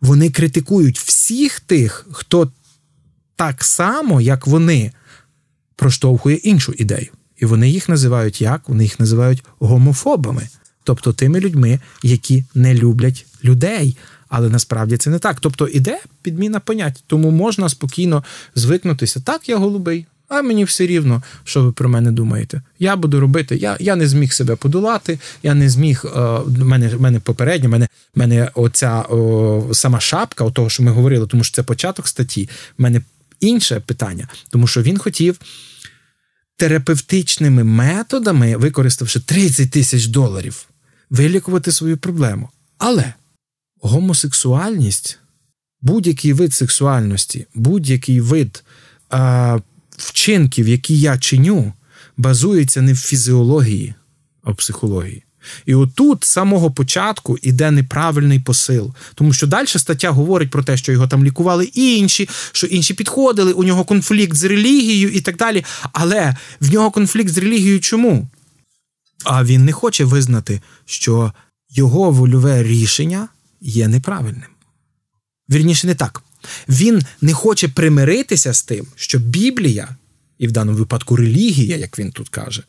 вони 0.00 0.30
критикують 0.30 0.98
всіх 0.98 1.60
тих, 1.60 2.06
хто 2.12 2.52
так 3.36 3.64
само, 3.64 4.20
як 4.20 4.46
вони, 4.46 4.92
проштовхує 5.78 6.36
іншу 6.36 6.72
ідею. 6.72 7.08
І 7.36 7.46
вони 7.46 7.70
їх 7.70 7.88
називають 7.88 8.40
як? 8.40 8.68
Вони 8.68 8.82
їх 8.82 9.00
називають 9.00 9.44
гомофобами, 9.58 10.48
тобто 10.84 11.12
тими 11.12 11.40
людьми, 11.40 11.80
які 12.02 12.44
не 12.54 12.74
люблять 12.74 13.26
людей. 13.44 13.96
Але 14.28 14.48
насправді 14.48 14.96
це 14.96 15.10
не 15.10 15.18
так. 15.18 15.40
Тобто 15.40 15.66
іде 15.66 15.98
підміна 16.22 16.60
понять. 16.60 17.04
Тому 17.06 17.30
можна 17.30 17.68
спокійно 17.68 18.24
звикнутися. 18.54 19.20
Так, 19.20 19.48
я 19.48 19.56
голубий, 19.56 20.06
а 20.28 20.42
мені 20.42 20.64
все 20.64 20.86
рівно, 20.86 21.22
що 21.44 21.62
ви 21.62 21.72
про 21.72 21.88
мене 21.88 22.12
думаєте. 22.12 22.62
Я 22.78 22.96
буду 22.96 23.20
робити. 23.20 23.56
Я 23.56 23.76
я 23.80 23.96
не 23.96 24.08
зміг 24.08 24.32
себе 24.32 24.56
подолати, 24.56 25.18
я 25.42 25.54
не 25.54 25.68
зміг. 25.68 26.04
Е, 26.16 26.40
мене 26.64 26.96
мене 26.98 27.20
попередньо, 27.20 27.68
мене 27.68 27.88
мене 28.14 28.50
оця 28.54 29.00
о, 29.00 29.68
сама 29.72 30.00
шапка, 30.00 30.44
о 30.44 30.50
того, 30.50 30.68
що 30.68 30.82
ми 30.82 30.90
говорили, 30.90 31.26
тому 31.26 31.44
що 31.44 31.56
це 31.56 31.62
початок 31.62 32.08
статті. 32.08 32.48
Мене 32.78 33.02
інше 33.40 33.80
питання, 33.80 34.28
тому 34.50 34.66
що 34.66 34.82
він 34.82 34.98
хотів 34.98 35.40
терапевтичними 36.56 37.64
методами, 37.64 38.56
використавши 38.56 39.20
30 39.20 39.70
тисяч 39.70 40.06
доларів, 40.06 40.66
вилікувати 41.10 41.72
свою 41.72 41.98
проблему. 41.98 42.48
Але 42.78 43.14
гомосексуальність, 43.80 45.18
будь-який 45.80 46.32
вид 46.32 46.54
сексуальності, 46.54 47.46
будь-який 47.54 48.20
вид 48.20 48.64
а, 49.10 49.58
вчинків, 49.96 50.68
які 50.68 51.00
я 51.00 51.18
чиню, 51.18 51.72
базується 52.16 52.82
не 52.82 52.92
в 52.92 52.96
фізіології, 52.96 53.94
а 54.42 54.50
в 54.50 54.56
психології. 54.56 55.24
І 55.66 55.74
отут 55.74 56.24
з 56.24 56.28
самого 56.28 56.70
початку 56.70 57.38
іде 57.42 57.70
неправильний 57.70 58.40
посил, 58.40 58.94
тому 59.14 59.32
що 59.32 59.46
далі 59.46 59.66
стаття 59.66 60.10
говорить 60.10 60.50
про 60.50 60.62
те, 60.62 60.76
що 60.76 60.92
його 60.92 61.08
там 61.08 61.24
лікували 61.24 61.64
інші, 61.64 62.28
що 62.52 62.66
інші 62.66 62.94
підходили, 62.94 63.52
у 63.52 63.64
нього 63.64 63.84
конфлікт 63.84 64.36
з 64.36 64.44
релігією 64.44 65.08
і 65.08 65.20
так 65.20 65.36
далі. 65.36 65.64
Але 65.92 66.36
в 66.60 66.72
нього 66.72 66.90
конфлікт 66.90 67.32
з 67.32 67.38
релігією 67.38 67.80
чому? 67.80 68.28
А 69.24 69.44
він 69.44 69.64
не 69.64 69.72
хоче 69.72 70.04
визнати, 70.04 70.60
що 70.86 71.32
його 71.70 72.10
вольове 72.10 72.62
рішення 72.62 73.28
є 73.60 73.88
неправильним. 73.88 74.50
Вірніше, 75.50 75.86
не 75.86 75.94
так. 75.94 76.22
Він 76.68 77.02
не 77.20 77.32
хоче 77.32 77.68
примиритися 77.68 78.52
з 78.52 78.62
тим, 78.62 78.86
що 78.96 79.18
Біблія, 79.18 79.96
і 80.38 80.48
в 80.48 80.52
даному 80.52 80.78
випадку 80.78 81.16
релігія, 81.16 81.76
як 81.76 81.98
він 81.98 82.12
тут 82.12 82.28
каже 82.28 82.62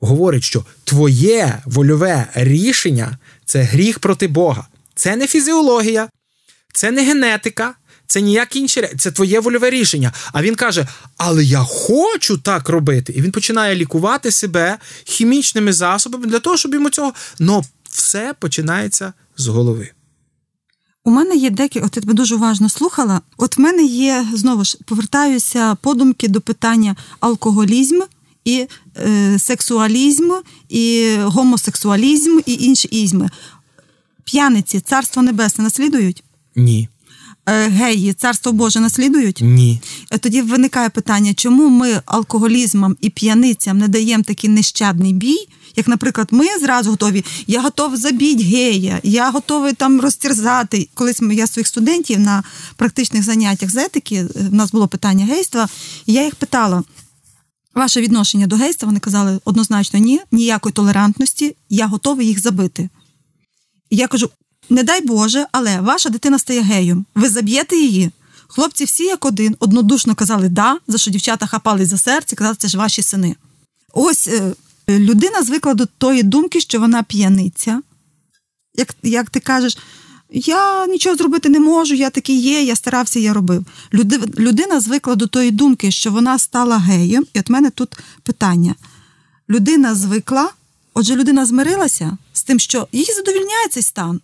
говорить, 0.00 0.44
що 0.44 0.64
твоє 0.84 1.62
вольове 1.66 2.26
рішення 2.34 3.18
це 3.44 3.62
гріх 3.62 3.98
проти 3.98 4.28
Бога. 4.28 4.66
Це 4.94 5.16
не 5.16 5.26
фізіологія, 5.26 6.08
це 6.72 6.90
не 6.90 7.04
генетика, 7.04 7.74
це 8.06 8.20
ніякі 8.20 8.58
інші 8.58 8.88
це 8.98 9.10
твоє 9.10 9.40
вольове 9.40 9.70
рішення. 9.70 10.12
А 10.32 10.42
він 10.42 10.54
каже: 10.54 10.86
Але 11.16 11.44
я 11.44 11.58
хочу 11.58 12.38
так 12.38 12.68
робити. 12.68 13.12
І 13.12 13.22
він 13.22 13.32
починає 13.32 13.74
лікувати 13.74 14.30
себе 14.30 14.78
хімічними 15.04 15.72
засобами 15.72 16.26
для 16.26 16.38
того, 16.38 16.56
щоб 16.56 16.74
йому 16.74 16.90
цього. 16.90 17.12
Но 17.38 17.62
все 17.90 18.34
починається 18.40 19.12
з 19.36 19.46
голови. 19.46 19.90
У 21.04 21.10
мене 21.10 21.36
є 21.36 21.50
декілька, 21.50 21.86
от 21.86 21.96
я 21.96 22.02
тебе 22.02 22.14
дуже 22.14 22.34
уважно 22.34 22.68
слухала. 22.68 23.20
От 23.36 23.58
в 23.58 23.60
мене 23.60 23.84
є 23.84 24.26
знову 24.34 24.64
ж 24.64 24.78
повертаюся 24.84 25.74
подумки 25.74 26.28
до 26.28 26.40
питання 26.40 26.96
алкоголізм 27.20 28.00
і 28.44 28.66
е, 28.96 29.38
сексуалізм, 29.38 30.30
і 30.68 31.14
гомосексуалізм, 31.18 32.40
і 32.46 32.54
інші 32.54 32.88
ізми. 32.88 33.28
П'яниці 34.24 34.80
царство 34.80 35.22
небесне 35.22 35.64
наслідують? 35.64 36.24
Ні. 36.56 36.88
Е, 37.46 37.68
геї, 37.68 38.12
царство 38.12 38.52
Боже 38.52 38.80
наслідують? 38.80 39.38
Ні. 39.42 39.80
Е, 40.10 40.18
тоді 40.18 40.42
виникає 40.42 40.88
питання, 40.88 41.34
чому 41.34 41.68
ми 41.68 42.02
алкоголізмам 42.06 42.96
і 43.00 43.10
п'яницям 43.10 43.78
не 43.78 43.88
даємо 43.88 44.24
такий 44.24 44.50
нещадний 44.50 45.12
бій? 45.12 45.48
Як, 45.76 45.88
наприклад, 45.88 46.28
ми 46.30 46.46
зразу 46.60 46.90
готові, 46.90 47.24
я 47.46 47.60
готов 47.60 47.96
забіть 47.96 48.42
гея, 48.42 49.00
я 49.02 49.30
готовий 49.30 49.72
там 49.72 50.00
розтерзати. 50.00 50.88
Колись 50.94 51.22
я 51.32 51.46
своїх 51.46 51.66
студентів 51.66 52.20
на 52.20 52.42
практичних 52.76 53.22
заняттях 53.22 53.70
з 53.70 53.76
етики, 53.76 54.16
е, 54.16 54.28
в 54.50 54.54
нас 54.54 54.72
було 54.72 54.88
питання 54.88 55.24
гейства, 55.24 55.68
і 56.06 56.12
я 56.12 56.24
їх 56.24 56.34
питала: 56.34 56.82
Ваше 57.74 58.00
відношення 58.00 58.46
до 58.46 58.56
гейства, 58.56 58.86
вони 58.86 59.00
казали 59.00 59.40
однозначно 59.44 59.98
ні, 59.98 60.20
ніякої 60.32 60.72
толерантності, 60.72 61.56
я 61.68 61.86
готовий 61.86 62.26
їх 62.26 62.40
забити. 62.40 62.88
Я 63.90 64.08
кажу: 64.08 64.30
не 64.70 64.82
дай 64.82 65.06
Боже, 65.06 65.46
але 65.52 65.80
ваша 65.80 66.08
дитина 66.08 66.38
стає 66.38 66.62
геєм. 66.62 67.06
Ви 67.14 67.28
заб'єте 67.28 67.76
її. 67.76 68.10
Хлопці 68.46 68.84
всі 68.84 69.04
як 69.04 69.24
один 69.24 69.56
однодушно 69.58 70.14
казали 70.14 70.48
да, 70.48 70.78
за 70.88 70.98
що 70.98 71.10
дівчата 71.10 71.46
хапали 71.46 71.86
за 71.86 71.98
серце, 71.98 72.36
казали, 72.36 72.56
це 72.58 72.68
ж 72.68 72.78
ваші 72.78 73.02
сини. 73.02 73.36
Ось 73.92 74.28
е, 74.28 74.52
людина 74.88 75.42
звикла 75.42 75.74
до 75.74 75.86
тої 75.86 76.22
думки, 76.22 76.60
що 76.60 76.80
вона 76.80 77.02
п'яниця. 77.02 77.82
Як, 78.74 78.94
Як 79.02 79.30
ти 79.30 79.40
кажеш, 79.40 79.78
я 80.32 80.86
нічого 80.86 81.16
зробити 81.16 81.48
не 81.48 81.60
можу, 81.60 81.94
я 81.94 82.10
такий 82.10 82.40
є, 82.40 82.62
я 82.62 82.76
старався, 82.76 83.20
я 83.20 83.32
робив. 83.32 83.64
Люди, 83.94 84.20
людина 84.38 84.80
звикла 84.80 85.14
до 85.14 85.26
тої 85.26 85.50
думки, 85.50 85.90
що 85.90 86.10
вона 86.10 86.38
стала 86.38 86.78
геєм, 86.78 87.26
і 87.34 87.40
от 87.40 87.50
мене 87.50 87.70
тут 87.70 87.88
питання. 88.22 88.74
Людина 89.50 89.94
звикла, 89.94 90.50
отже, 90.94 91.16
людина 91.16 91.46
змирилася 91.46 92.16
з 92.32 92.42
тим, 92.42 92.58
що 92.58 92.88
її 92.92 93.12
задовільняє 93.12 93.68
цей 93.70 93.82
стан. 93.82 94.20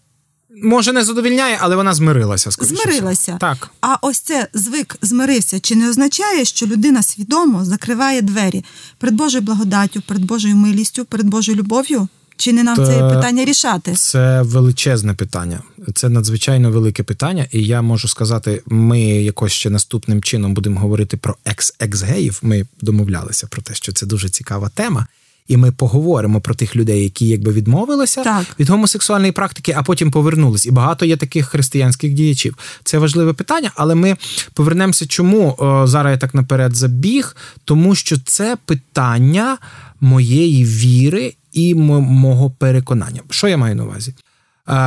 Може, 0.63 0.93
не 0.93 1.05
задовільняє, 1.05 1.59
але 1.61 1.77
вона 1.77 1.95
змирилася. 1.95 2.51
Змирилася. 2.51 3.37
Так. 3.41 3.71
А 3.81 3.97
ось 4.03 4.19
це 4.19 4.49
звик 4.55 4.97
змирився. 5.03 5.61
Чи 5.61 5.77
не 5.77 5.91
означає, 5.91 6.45
що 6.45 6.67
людина 6.67 7.03
свідомо 7.03 7.65
закриває 7.65 8.23
двері 8.23 8.65
перед 8.99 9.15
Божою 9.15 9.43
благодаттю, 9.43 10.03
перед 10.07 10.25
Божою 10.25 10.57
милістю, 10.57 11.05
перед 11.05 11.27
Божою 11.27 11.59
любов'ю? 11.59 12.09
Чи 12.37 12.53
не 12.53 12.63
нам 12.63 12.77
це 12.77 13.11
питання 13.15 13.45
рішати? 13.45 13.93
Це 13.93 14.43
величезне 14.43 15.15
питання. 15.15 15.63
Це 15.95 16.09
надзвичайно 16.09 16.71
велике 16.71 17.03
питання, 17.03 17.47
і 17.53 17.63
я 17.65 17.83
можу 17.83 18.09
сказати, 18.09 18.63
ми 18.67 19.01
якось 19.01 19.53
ще 19.53 19.71
наступним 19.71 20.23
чином 20.23 20.55
будемо 20.55 20.81
говорити 20.81 21.17
про 21.17 21.37
екс-екс-геїв. 21.45 22.39
Ми 22.43 22.67
домовлялися 22.81 23.47
про 23.47 23.63
те, 23.63 23.75
що 23.75 23.93
це 23.93 24.07
дуже 24.07 24.29
цікава 24.29 24.69
тема. 24.69 25.07
І 25.49 25.57
ми 25.57 25.73
поговоримо 25.73 26.41
про 26.41 26.55
тих 26.55 26.77
людей, 26.77 27.03
які 27.03 27.29
якби 27.29 27.53
відмовилися 27.53 28.25
так. 28.25 28.47
від 28.61 28.69
гомосексуальної 28.69 29.33
практики, 29.33 29.75
а 29.77 29.83
потім 29.83 30.11
повернулись. 30.11 30.67
І 30.67 30.71
багато 30.71 31.05
є 31.05 31.17
таких 31.17 31.49
християнських 31.49 32.13
діячів. 32.13 32.59
Це 32.85 32.99
важливе 32.99 33.33
питання, 33.33 33.71
але 33.75 33.95
ми 33.95 34.17
повернемося. 34.55 35.07
Чому 35.07 35.55
О, 35.59 35.87
зараз 35.87 36.11
я 36.11 36.19
так 36.19 36.35
наперед 36.35 36.77
забіг? 36.77 37.37
Тому 37.65 37.95
що 37.95 38.17
це 38.25 38.57
питання 38.65 39.59
моєї 40.01 40.65
віри 40.65 41.35
і 41.57 41.75
мого 41.75 42.51
переконання. 42.51 43.21
Що 43.31 43.49
я 43.49 43.57
маю 43.57 43.77
на 43.77 43.85
увазі? 43.85 44.15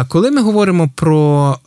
Коли 0.08 0.32
ми 0.32 0.42
говоримо 0.42 0.90
про 0.96 1.58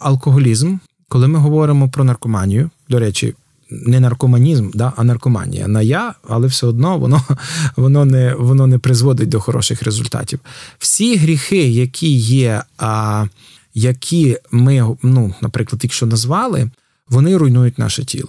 алкоголізм, 0.00 0.76
коли 1.08 1.28
ми 1.28 1.38
говоримо 1.38 1.88
про 1.88 2.04
наркоманію, 2.04 2.70
до 2.88 2.98
речі, 2.98 3.34
не 3.70 4.00
наркоманізм, 4.00 4.70
да, 4.74 4.92
а 4.96 5.04
наркоманія 5.04 5.68
на 5.68 5.82
я, 5.82 6.14
але 6.28 6.46
все 6.46 6.66
одно 6.66 6.98
воно 6.98 7.22
воно, 7.76 8.04
не 8.04 8.34
воно 8.34 8.66
не 8.66 8.78
призводить 8.78 9.28
до 9.28 9.40
хороших 9.40 9.82
результатів. 9.82 10.40
Всі 10.78 11.16
гріхи, 11.16 11.68
які 11.68 12.12
є, 12.18 12.62
а, 12.78 13.26
які 13.74 14.38
ми, 14.50 14.96
ну, 15.02 15.34
наприклад, 15.40 15.80
якщо 15.84 16.06
назвали, 16.06 16.70
вони 17.08 17.36
руйнують 17.36 17.78
наше 17.78 18.04
тіло. 18.04 18.28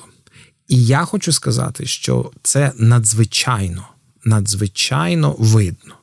І 0.67 0.85
я 0.85 1.05
хочу 1.05 1.31
сказати, 1.31 1.85
що 1.85 2.31
це 2.43 2.71
надзвичайно, 2.77 3.83
надзвичайно 4.25 5.35
видно. 5.39 5.96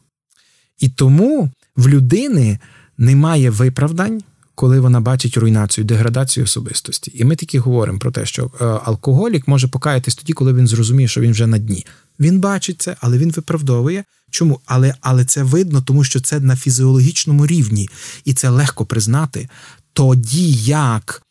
І 0.78 0.88
тому 0.88 1.50
в 1.76 1.88
людини 1.88 2.58
немає 2.98 3.50
виправдань, 3.50 4.22
коли 4.54 4.80
вона 4.80 5.00
бачить 5.00 5.36
руйнацію, 5.36 5.84
деградацію 5.84 6.44
особистості. 6.44 7.12
І 7.14 7.24
ми 7.24 7.36
таки 7.36 7.58
говоримо 7.58 7.98
про 7.98 8.10
те, 8.10 8.26
що 8.26 8.50
е, 8.60 8.64
алкоголік 8.64 9.48
може 9.48 9.68
покаятись 9.68 10.14
тоді, 10.14 10.32
коли 10.32 10.52
він 10.52 10.66
зрозуміє, 10.66 11.08
що 11.08 11.20
він 11.20 11.30
вже 11.30 11.46
на 11.46 11.58
дні. 11.58 11.86
Він 12.20 12.40
бачить 12.40 12.82
це, 12.82 12.96
але 13.00 13.18
він 13.18 13.30
виправдовує. 13.30 14.04
Чому? 14.30 14.60
Але 14.66 14.94
але 15.00 15.24
це 15.24 15.42
видно, 15.42 15.82
тому 15.82 16.04
що 16.04 16.20
це 16.20 16.40
на 16.40 16.56
фізіологічному 16.56 17.46
рівні, 17.46 17.88
і 18.24 18.34
це 18.34 18.48
легко 18.48 18.86
признати. 18.86 19.48
Тоді 19.92 20.52
як. 20.52 21.22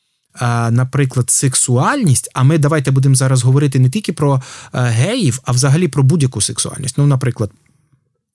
Е, 0.41 0.71
наприклад, 0.71 1.29
сексуальність, 1.29 2.29
а 2.33 2.43
ми 2.43 2.57
давайте 2.57 2.91
будемо 2.91 3.15
зараз 3.15 3.43
говорити 3.43 3.79
не 3.79 3.89
тільки 3.89 4.13
про 4.13 4.41
е, 4.73 4.81
геїв, 4.81 5.39
а 5.43 5.51
взагалі 5.51 5.87
про 5.87 6.03
будь-яку 6.03 6.41
сексуальність. 6.41 6.97
Ну, 6.97 7.07
наприклад, 7.07 7.51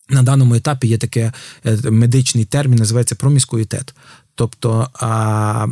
на 0.09 0.23
даному 0.23 0.55
етапі 0.55 0.89
є 0.89 0.99
таке 0.99 1.33
е, 1.67 1.91
медичний 1.91 2.45
термін, 2.45 2.79
називається 2.79 3.15
проміскуїтет. 3.15 3.95
Тобто 4.35 4.89
а, 4.95 5.67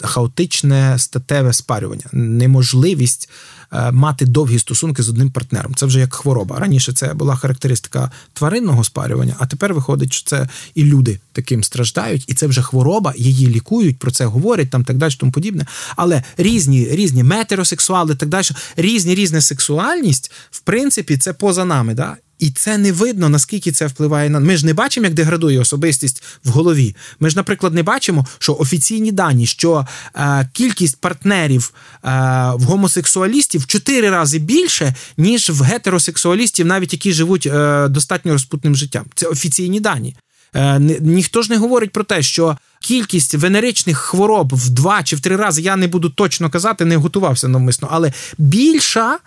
хаотичне 0.00 0.98
статеве 0.98 1.52
спарювання, 1.52 2.04
неможливість 2.12 3.30
е, 3.72 3.90
мати 3.92 4.26
довгі 4.26 4.58
стосунки 4.58 5.02
з 5.02 5.08
одним 5.08 5.30
партнером. 5.30 5.74
Це 5.74 5.86
вже 5.86 6.00
як 6.00 6.14
хвороба. 6.14 6.58
Раніше 6.58 6.92
це 6.92 7.14
була 7.14 7.36
характеристика 7.36 8.10
тваринного 8.32 8.84
спарювання, 8.84 9.34
а 9.38 9.46
тепер 9.46 9.74
виходить, 9.74 10.12
що 10.12 10.28
це 10.30 10.48
і 10.74 10.84
люди 10.84 11.20
таким 11.32 11.64
страждають, 11.64 12.24
і 12.28 12.34
це 12.34 12.46
вже 12.46 12.62
хвороба, 12.62 13.14
її 13.16 13.48
лікують, 13.48 13.98
про 13.98 14.10
це 14.10 14.24
говорять, 14.24 14.70
там 14.70 14.84
так 14.84 14.96
далі, 14.96 15.14
тому 15.18 15.32
подібне. 15.32 15.66
Але 15.96 16.22
різні 16.36 16.88
різні 16.90 17.22
метеросексуали, 17.22 18.14
так 18.14 18.28
далі, 18.28 18.46
різні 18.76 19.14
різна 19.14 19.40
сексуальність, 19.40 20.32
в 20.50 20.60
принципі, 20.60 21.16
це 21.16 21.32
поза 21.32 21.64
нами. 21.64 21.94
Да? 21.94 22.16
І 22.40 22.50
це 22.50 22.78
не 22.78 22.92
видно, 22.92 23.28
наскільки 23.28 23.72
це 23.72 23.86
впливає 23.86 24.30
на. 24.30 24.40
Ми 24.40 24.56
ж 24.56 24.66
не 24.66 24.74
бачимо, 24.74 25.06
як 25.06 25.14
деградує 25.14 25.60
особистість 25.60 26.22
в 26.44 26.50
голові. 26.50 26.96
Ми 27.20 27.30
ж, 27.30 27.36
наприклад, 27.36 27.74
не 27.74 27.82
бачимо, 27.82 28.26
що 28.38 28.56
офіційні 28.58 29.12
дані, 29.12 29.46
що 29.46 29.86
е, 30.14 30.48
кількість 30.52 31.00
партнерів 31.00 31.72
е, 31.74 32.08
в 32.54 32.62
гомосексуалістів 32.62 33.60
в 33.60 33.66
чотири 33.66 34.10
рази 34.10 34.38
більше, 34.38 34.94
ніж 35.16 35.50
в 35.50 35.62
гетеросексуалістів, 35.62 36.66
навіть 36.66 36.92
які 36.92 37.12
живуть 37.12 37.46
е, 37.46 37.88
достатньо 37.88 38.32
розпутним 38.32 38.76
життям. 38.76 39.04
Це 39.14 39.26
офіційні 39.26 39.80
дані. 39.80 40.16
Е, 40.54 40.78
ніхто 41.00 41.42
ж 41.42 41.50
не 41.50 41.58
говорить 41.58 41.92
про 41.92 42.04
те, 42.04 42.22
що 42.22 42.56
кількість 42.80 43.34
венеричних 43.34 43.98
хвороб 43.98 44.54
в 44.54 44.70
два 44.70 45.02
чи 45.02 45.16
в 45.16 45.20
три 45.20 45.36
рази 45.36 45.62
я 45.62 45.76
не 45.76 45.88
буду 45.88 46.10
точно 46.10 46.50
казати, 46.50 46.84
не 46.84 46.96
готувався 46.96 47.48
навмисно, 47.48 47.88
але 47.90 48.12
більша 48.38 49.18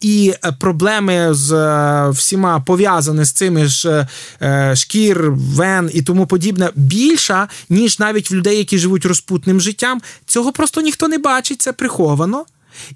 і 0.00 0.34
е, 0.44 0.52
проблеми 0.52 1.28
з 1.30 1.52
е, 1.52 2.10
всіма 2.10 2.60
пов'язані 2.60 3.24
з 3.24 3.32
цими 3.32 3.66
ж 3.66 4.06
е, 4.42 4.76
шкір, 4.76 5.30
вен 5.30 5.90
і 5.94 6.02
тому 6.02 6.26
подібне 6.26 6.70
більша, 6.74 7.48
ніж 7.68 7.98
навіть 7.98 8.30
в 8.30 8.34
людей, 8.34 8.58
які 8.58 8.78
живуть 8.78 9.06
розпутним 9.06 9.60
життям. 9.60 10.02
Цього 10.26 10.52
просто 10.52 10.80
ніхто 10.80 11.08
не 11.08 11.18
бачить, 11.18 11.62
це 11.62 11.72
приховано. 11.72 12.44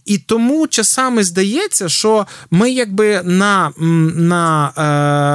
І 0.05 0.19
тому 0.19 0.67
часами 0.67 1.25
здається, 1.25 1.89
що 1.89 2.27
ми 2.51 2.71
якби 2.71 3.23
на 3.25 3.73
на 4.17 4.73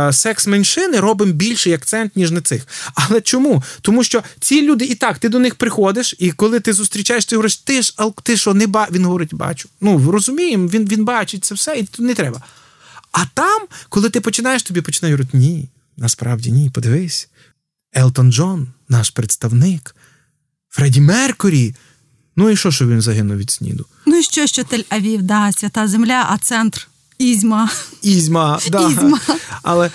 е, 0.10 0.14
секс 0.14 0.48
меншини 0.48 1.00
робимо 1.00 1.32
більший 1.32 1.74
акцент, 1.74 2.16
ніж 2.16 2.32
на 2.32 2.42
цих. 2.42 2.68
Але 2.94 3.22
чому? 3.22 3.64
Тому 3.82 4.04
що 4.04 4.24
ці 4.40 4.62
люди 4.62 4.86
і 4.86 4.96
так, 4.96 5.20
ти 5.20 5.30
до 5.30 5.40
них 5.40 5.56
приходиш, 5.56 6.16
і 6.20 6.32
коли 6.32 6.60
ти 6.60 6.74
зустрічаєш, 6.74 7.26
ти 7.26 7.36
говориш, 7.36 7.58
ти 7.58 7.82
ж 7.82 7.94
ти 8.24 8.38
що, 8.38 8.54
не 8.54 8.68
ба. 8.68 8.88
Він 8.92 9.06
говорить, 9.06 9.34
бачу. 9.34 9.70
Ну, 9.82 10.12
розуміємо, 10.12 10.68
він 10.68 10.88
він 10.88 11.06
бачить 11.06 11.46
це 11.46 11.56
все, 11.56 11.78
і 11.78 11.84
тут 11.84 12.06
не 12.06 12.14
треба. 12.14 12.42
А 13.12 13.26
там, 13.34 13.62
коли 13.90 14.10
ти 14.10 14.22
починаєш, 14.22 14.64
тобі 14.64 14.82
починають 14.82 15.20
говорити, 15.20 15.38
ні, 15.38 15.70
насправді 15.98 16.52
ні, 16.52 16.70
подивись. 16.70 17.30
Елтон 17.96 18.34
Джон, 18.34 18.68
наш 18.90 19.10
представник, 19.10 19.96
Фредді 20.70 21.02
Меркурі. 21.02 21.76
Ну 22.36 22.50
і 22.50 22.56
що, 22.56 22.72
що 22.72 22.88
він 22.88 23.02
загинув 23.02 23.38
від 23.38 23.52
сніду? 23.52 23.86
Ну 24.06 24.18
і 24.18 24.24
що, 24.24 24.48
що 24.48 24.62
Тель-Авів, 24.62 25.22
да, 25.22 25.52
свята 25.52 25.88
земля, 25.88 26.28
а 26.30 26.38
центр 26.38 26.88
Ізьма. 27.18 27.70
Ізьма, 28.02 28.60
да. 28.72 28.90
Ізьма. 28.90 29.20
Але 29.64 29.92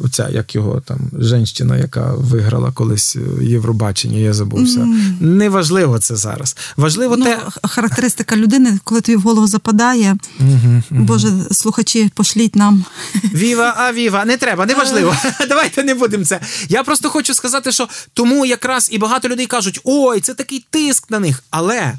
оця, 0.00 0.28
як 0.28 0.54
його 0.54 0.80
там, 0.80 0.98
женщина, 1.18 1.76
яка 1.76 2.14
виграла 2.16 2.72
колись 2.72 3.16
е, 3.16 3.44
Євробачення, 3.44 4.18
я 4.18 4.32
забувся. 4.32 4.80
Mm. 4.80 5.22
Неважливо 5.22 5.98
це 5.98 6.16
зараз. 6.16 6.56
Важливо 6.76 7.16
ну, 7.16 7.24
те. 7.24 7.38
Характеристика 7.62 8.36
людини, 8.36 8.78
коли 8.84 9.00
тобі 9.00 9.16
в 9.16 9.20
голову 9.20 9.46
западає. 9.46 10.16
Mm-hmm, 10.40 10.82
Боже, 10.90 11.28
слухачі, 11.50 12.10
пошліть 12.14 12.56
нам. 12.56 12.84
Віва, 13.34 13.74
а 13.76 13.92
віва, 13.92 14.24
не 14.24 14.36
треба, 14.36 14.66
неважливо. 14.66 15.14
Давайте 15.48 15.82
не 15.82 15.94
будемо 15.94 16.24
це. 16.24 16.40
Я 16.68 16.82
просто 16.82 17.10
хочу 17.10 17.34
сказати, 17.34 17.72
що 17.72 17.88
тому 18.12 18.46
якраз 18.46 18.88
і 18.92 18.98
багато 18.98 19.28
людей 19.28 19.46
кажуть: 19.46 19.80
ой, 19.84 20.20
це 20.20 20.34
такий 20.34 20.66
тиск 20.70 21.10
на 21.10 21.18
них. 21.18 21.44
Але. 21.50 21.94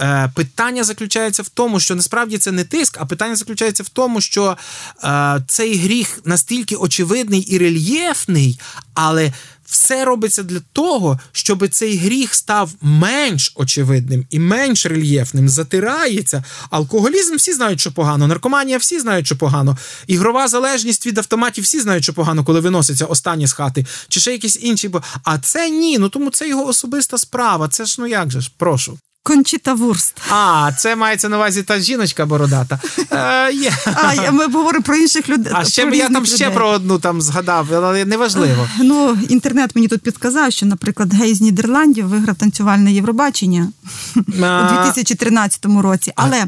Е, 0.00 0.30
питання 0.34 0.84
заключається 0.84 1.42
в 1.42 1.48
тому, 1.48 1.80
що 1.80 1.94
насправді 1.94 2.38
це 2.38 2.52
не 2.52 2.64
тиск, 2.64 2.96
а 3.00 3.06
питання 3.06 3.36
заключається 3.36 3.82
в 3.82 3.88
тому, 3.88 4.20
що 4.20 4.56
е, 5.04 5.42
цей 5.46 5.76
гріх 5.76 6.20
настільки 6.24 6.76
очевидний 6.76 7.40
і 7.40 7.58
рельєфний, 7.58 8.60
але 8.94 9.32
все 9.70 10.04
робиться 10.04 10.42
для 10.42 10.60
того, 10.72 11.20
щоб 11.32 11.68
цей 11.68 11.96
гріх 11.96 12.34
став 12.34 12.70
менш 12.80 13.52
очевидним 13.54 14.26
і 14.30 14.38
менш 14.38 14.86
рельєфним, 14.86 15.48
затирається. 15.48 16.44
Алкоголізм 16.70 17.36
всі 17.36 17.52
знають, 17.52 17.80
що 17.80 17.92
погано, 17.92 18.26
наркоманія 18.26 18.78
всі 18.78 19.00
знають, 19.00 19.26
що 19.26 19.36
погано. 19.36 19.78
Ігрова 20.06 20.48
залежність 20.48 21.06
від 21.06 21.18
автоматів 21.18 21.64
всі 21.64 21.80
знають, 21.80 22.04
що 22.04 22.14
погано, 22.14 22.44
коли 22.44 22.60
виноситься 22.60 23.06
останні 23.06 23.46
з 23.46 23.52
хати, 23.52 23.86
чи 24.08 24.20
ще 24.20 24.32
якісь 24.32 24.58
інші. 24.60 24.90
А 25.24 25.38
це 25.38 25.70
ні. 25.70 25.98
Ну 25.98 26.08
тому 26.08 26.30
це 26.30 26.48
його 26.48 26.66
особиста 26.66 27.18
справа. 27.18 27.68
Це 27.68 27.84
ж 27.84 27.96
ну 27.98 28.06
як 28.06 28.30
же 28.30 28.40
ж, 28.40 28.50
прошу. 28.56 28.98
Кончіта 29.30 29.74
Вурст. 29.74 30.16
А, 30.30 30.70
це 30.78 30.96
мається 30.96 31.28
на 31.28 31.36
увазі 31.36 31.62
та 31.62 31.80
жіночка 31.80 32.26
бородата. 32.26 32.80
Е, 33.12 33.52
є. 33.52 33.72
А 33.94 34.30
ми 34.30 34.46
говоримо 34.46 34.82
про 34.82 34.96
інших 34.96 35.28
людей. 35.28 35.52
А 35.56 35.64
ще 35.64 35.82
я 35.82 36.08
там 36.08 36.22
людей. 36.22 36.36
ще 36.36 36.50
про 36.50 36.68
одну 36.68 36.98
там 36.98 37.22
згадав, 37.22 37.66
але 37.74 38.04
неважливо. 38.04 38.68
Ну, 38.80 39.18
інтернет 39.28 39.70
мені 39.74 39.88
тут 39.88 40.02
підказав, 40.02 40.52
що, 40.52 40.66
наприклад, 40.66 41.14
гей 41.14 41.34
з 41.34 41.40
Нідерландів 41.40 42.06
виграв 42.08 42.36
танцювальне 42.36 42.92
Євробачення 42.92 43.72
а... 44.42 44.68
у 44.72 44.84
2013 44.84 45.66
році. 45.66 46.12
Але 46.16 46.44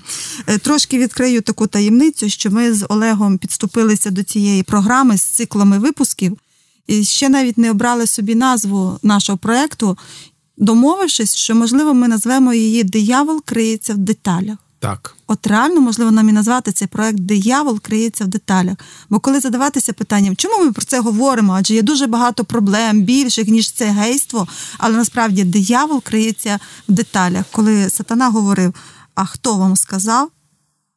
а... 0.46 0.52
Е, 0.52 0.58
трошки 0.58 0.98
відкрию 0.98 1.42
таку 1.42 1.66
таємницю, 1.66 2.28
що 2.28 2.50
ми 2.50 2.74
з 2.74 2.86
Олегом 2.88 3.38
підступилися 3.38 4.10
до 4.10 4.22
цієї 4.22 4.62
програми 4.62 5.18
з 5.18 5.22
циклами 5.22 5.78
випусків. 5.78 6.38
І 6.86 7.04
ще 7.04 7.28
навіть 7.28 7.58
не 7.58 7.70
обрали 7.70 8.06
собі 8.06 8.34
назву 8.34 8.98
нашого 9.02 9.38
проекту 9.38 9.98
домовившись, 10.56 11.34
що 11.34 11.54
можливо 11.54 11.94
ми 11.94 12.08
назвемо 12.08 12.54
її 12.54 12.84
Диявол 12.84 13.42
криється 13.44 13.94
в 13.94 13.98
деталях. 13.98 14.58
Так. 14.82 15.16
От 15.26 15.46
реально 15.46 15.80
можливо 15.80 16.10
нам 16.10 16.28
і 16.28 16.32
назвати 16.32 16.72
цей 16.72 16.88
проект 16.88 17.18
Диявол 17.18 17.80
криється 17.80 18.24
в 18.24 18.28
деталях. 18.28 18.76
Бо 19.10 19.20
коли 19.20 19.40
задаватися 19.40 19.92
питанням, 19.92 20.36
чому 20.36 20.64
ми 20.64 20.72
про 20.72 20.84
це 20.84 21.00
говоримо? 21.00 21.52
Адже 21.52 21.74
є 21.74 21.82
дуже 21.82 22.06
багато 22.06 22.44
проблем, 22.44 23.02
більших, 23.02 23.48
ніж 23.48 23.72
це 23.72 23.84
гейство, 23.84 24.48
але 24.78 24.96
насправді 24.96 25.44
диявол 25.44 26.02
криється 26.02 26.58
в 26.88 26.92
деталях. 26.92 27.44
Коли 27.50 27.90
сатана 27.90 28.28
говорив: 28.28 28.74
А 29.14 29.24
хто 29.24 29.56
вам 29.56 29.76
сказав, 29.76 30.30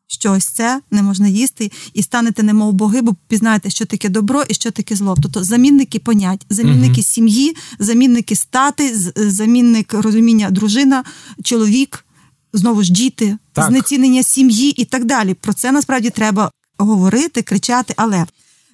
що 0.07 0.31
ось 0.31 0.45
це 0.45 0.81
не 0.91 1.03
можна 1.03 1.27
їсти, 1.27 1.71
і 1.93 2.03
станете 2.03 2.43
немов 2.43 2.73
боги, 2.73 3.01
бо 3.01 3.15
пізнаєте, 3.27 3.69
що 3.69 3.85
таке 3.85 4.09
добро 4.09 4.43
і 4.49 4.53
що 4.53 4.71
таке 4.71 4.95
зло. 4.95 5.15
Тобто 5.21 5.43
замінники 5.43 5.99
понять, 5.99 6.45
замінники 6.49 7.01
uh 7.01 7.03
сім'ї, 7.03 7.55
замінники 7.79 8.35
стати, 8.35 8.95
замінник 9.15 9.93
розуміння 9.93 10.49
дружина, 10.49 11.03
чоловік, 11.43 12.05
знову 12.53 12.83
ж 12.83 12.91
діти, 12.91 13.37
так. 13.53 13.69
знецінення 13.69 14.23
сім'ї 14.23 14.69
і 14.69 14.85
так 14.85 15.05
далі. 15.05 15.33
Про 15.33 15.53
це 15.53 15.71
насправді 15.71 16.09
треба 16.09 16.51
говорити, 16.77 17.41
кричати. 17.41 17.93
Але 17.97 18.25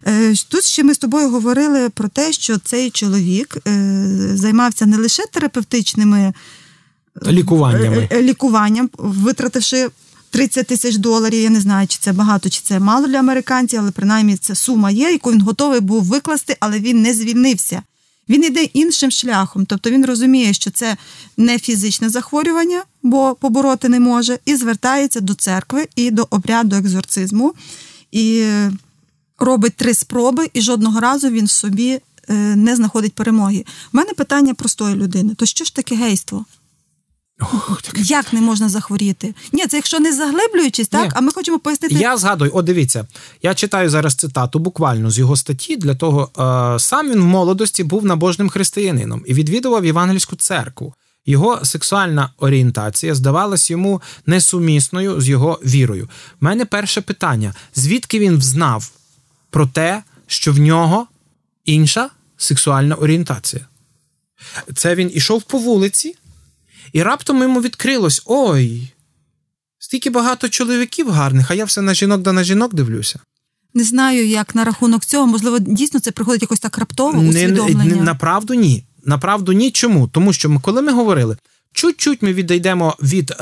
е, 0.08 0.34
тут 0.50 0.64
ще 0.64 0.84
ми 0.84 0.94
з 0.94 0.98
тобою 0.98 1.30
говорили 1.30 1.90
про 1.90 2.10
те, 2.10 2.34
що 2.34 2.58
цей 2.58 2.90
чоловік 2.90 3.58
е, 3.68 4.32
займався 4.36 4.86
не 4.86 4.98
лише 4.98 5.24
терапевтичними 5.32 6.34
лікуваннями, 7.28 8.10
е, 8.12 8.22
лікуванням, 8.22 8.90
витративши. 8.98 9.90
30 10.32 10.68
тисяч 10.68 10.96
доларів. 10.96 11.42
Я 11.42 11.50
не 11.50 11.62
знаю, 11.62 11.88
чи 11.88 11.98
це 12.02 12.12
багато, 12.14 12.50
чи 12.50 12.62
це 12.64 12.80
мало 12.80 13.08
для 13.08 13.20
американців, 13.20 13.80
але 13.80 13.92
принаймні 13.92 14.38
це 14.38 14.56
сума 14.56 14.92
є, 14.92 15.12
яку 15.12 15.32
він 15.32 15.42
готовий 15.42 15.80
був 15.80 16.04
викласти, 16.04 16.58
але 16.60 16.80
він 16.80 17.02
не 17.02 17.14
звільнився. 17.14 17.82
Він 18.30 18.44
йде 18.44 18.64
іншим 18.64 19.12
шляхом, 19.12 19.66
тобто 19.66 19.90
він 19.90 20.06
розуміє, 20.06 20.54
що 20.54 20.72
це 20.72 20.98
не 21.38 21.60
фізичне 21.60 22.10
захворювання, 22.10 22.84
бо 23.04 23.36
побороти 23.36 23.90
не 23.90 24.00
може, 24.00 24.40
і 24.46 24.56
звертається 24.56 25.20
до 25.20 25.34
церкви 25.34 25.88
і 25.96 26.12
до 26.12 26.28
обряду 26.30 26.76
екзорцизму, 26.76 27.54
і 28.12 28.46
робить 29.40 29.76
три 29.76 29.94
спроби, 29.94 30.50
і 30.54 30.62
жодного 30.62 31.00
разу 31.00 31.30
він 31.30 31.46
в 31.46 31.52
собі 31.52 32.00
е, 32.30 32.34
не 32.56 32.76
знаходить 32.76 33.14
перемоги. 33.14 33.66
У 33.94 33.98
мене 33.98 34.14
питання 34.14 34.54
простої 34.54 34.96
людини: 34.96 35.36
то 35.36 35.46
що 35.46 35.66
ж 35.66 35.76
таке 35.76 35.96
гейство? 35.96 36.46
Ох, 37.42 37.82
так... 37.82 37.96
Як 37.98 38.34
не 38.34 38.42
можна 38.42 38.70
захворіти? 38.70 39.34
Ні, 39.52 39.68
це 39.68 39.78
якщо 39.78 40.00
не 40.00 40.14
заглиблюючись, 40.14 40.88
так? 40.88 41.04
Ні. 41.04 41.12
А 41.16 41.22
ми 41.22 41.32
хочемо 41.32 41.60
пояснити. 41.60 41.96
Я 41.96 42.18
згадую, 42.18 42.52
о, 42.54 42.62
дивіться, 42.62 43.08
я 43.44 43.54
читаю 43.54 43.90
зараз 43.90 44.16
цитату 44.16 44.60
буквально 44.60 45.12
з 45.12 45.20
його 45.20 45.36
статті. 45.36 45.78
Для 45.78 45.96
того 45.96 46.30
е, 46.76 46.80
сам 46.80 47.12
він 47.12 47.22
в 47.22 47.26
молодості 47.26 47.84
був 47.84 48.06
набожним 48.06 48.50
християнином 48.50 49.24
і 49.28 49.34
відвідував 49.34 49.86
євангельську 49.86 50.36
церкву. 50.36 50.94
Його 51.26 51.60
сексуальна 51.66 52.30
орієнтація 52.38 53.16
здавалась 53.16 53.72
йому 53.72 54.02
несумісною 54.26 55.22
з 55.22 55.30
його 55.30 55.60
вірою. 55.66 56.10
У 56.42 56.46
мене 56.46 56.66
перше 56.66 57.02
питання: 57.02 57.54
звідки 57.76 58.20
він 58.20 58.38
взнав 58.38 58.92
про 59.50 59.68
те, 59.68 60.04
що 60.28 60.54
в 60.54 60.60
нього 60.60 61.08
інша 61.66 62.10
сексуальна 62.38 62.96
орієнтація? 62.96 63.66
Це 64.76 64.96
він 64.96 65.12
ішов 65.14 65.44
по 65.44 65.58
вулиці. 65.58 66.16
І 66.94 67.04
раптом 67.04 67.42
йому 67.42 67.62
відкрилось: 67.62 68.22
ой, 68.26 68.94
стільки 69.80 70.10
багато 70.10 70.50
чоловіків 70.50 71.10
гарних, 71.10 71.52
а 71.52 71.54
я 71.54 71.66
все 71.66 71.82
на 71.82 71.94
жінок 71.94 72.22
да 72.22 72.32
на 72.32 72.44
жінок 72.44 72.74
дивлюся. 72.74 73.20
Не 73.74 73.84
знаю, 73.84 74.28
як 74.28 74.56
на 74.56 74.64
рахунок 74.64 75.06
цього, 75.06 75.28
можливо, 75.28 75.60
дійсно 75.60 76.00
це 76.00 76.12
приходить 76.12 76.42
якось 76.42 76.60
так 76.60 76.78
раптово 76.78 77.20
усвідомлення. 77.20 77.84
Не, 77.84 77.96
не, 77.96 78.02
направду 78.02 78.54
ні. 78.54 78.86
Направду 79.06 79.54
ні. 79.54 79.72
Чому? 79.72 80.08
Тому 80.08 80.34
що 80.34 80.50
ми, 80.50 80.60
коли 80.60 80.82
ми 80.82 80.92
говорили, 80.92 81.38
Чуть-чуть 81.74 82.22
ми 82.22 82.34
відійдемо 82.34 82.96
від 83.02 83.32
е, 83.32 83.36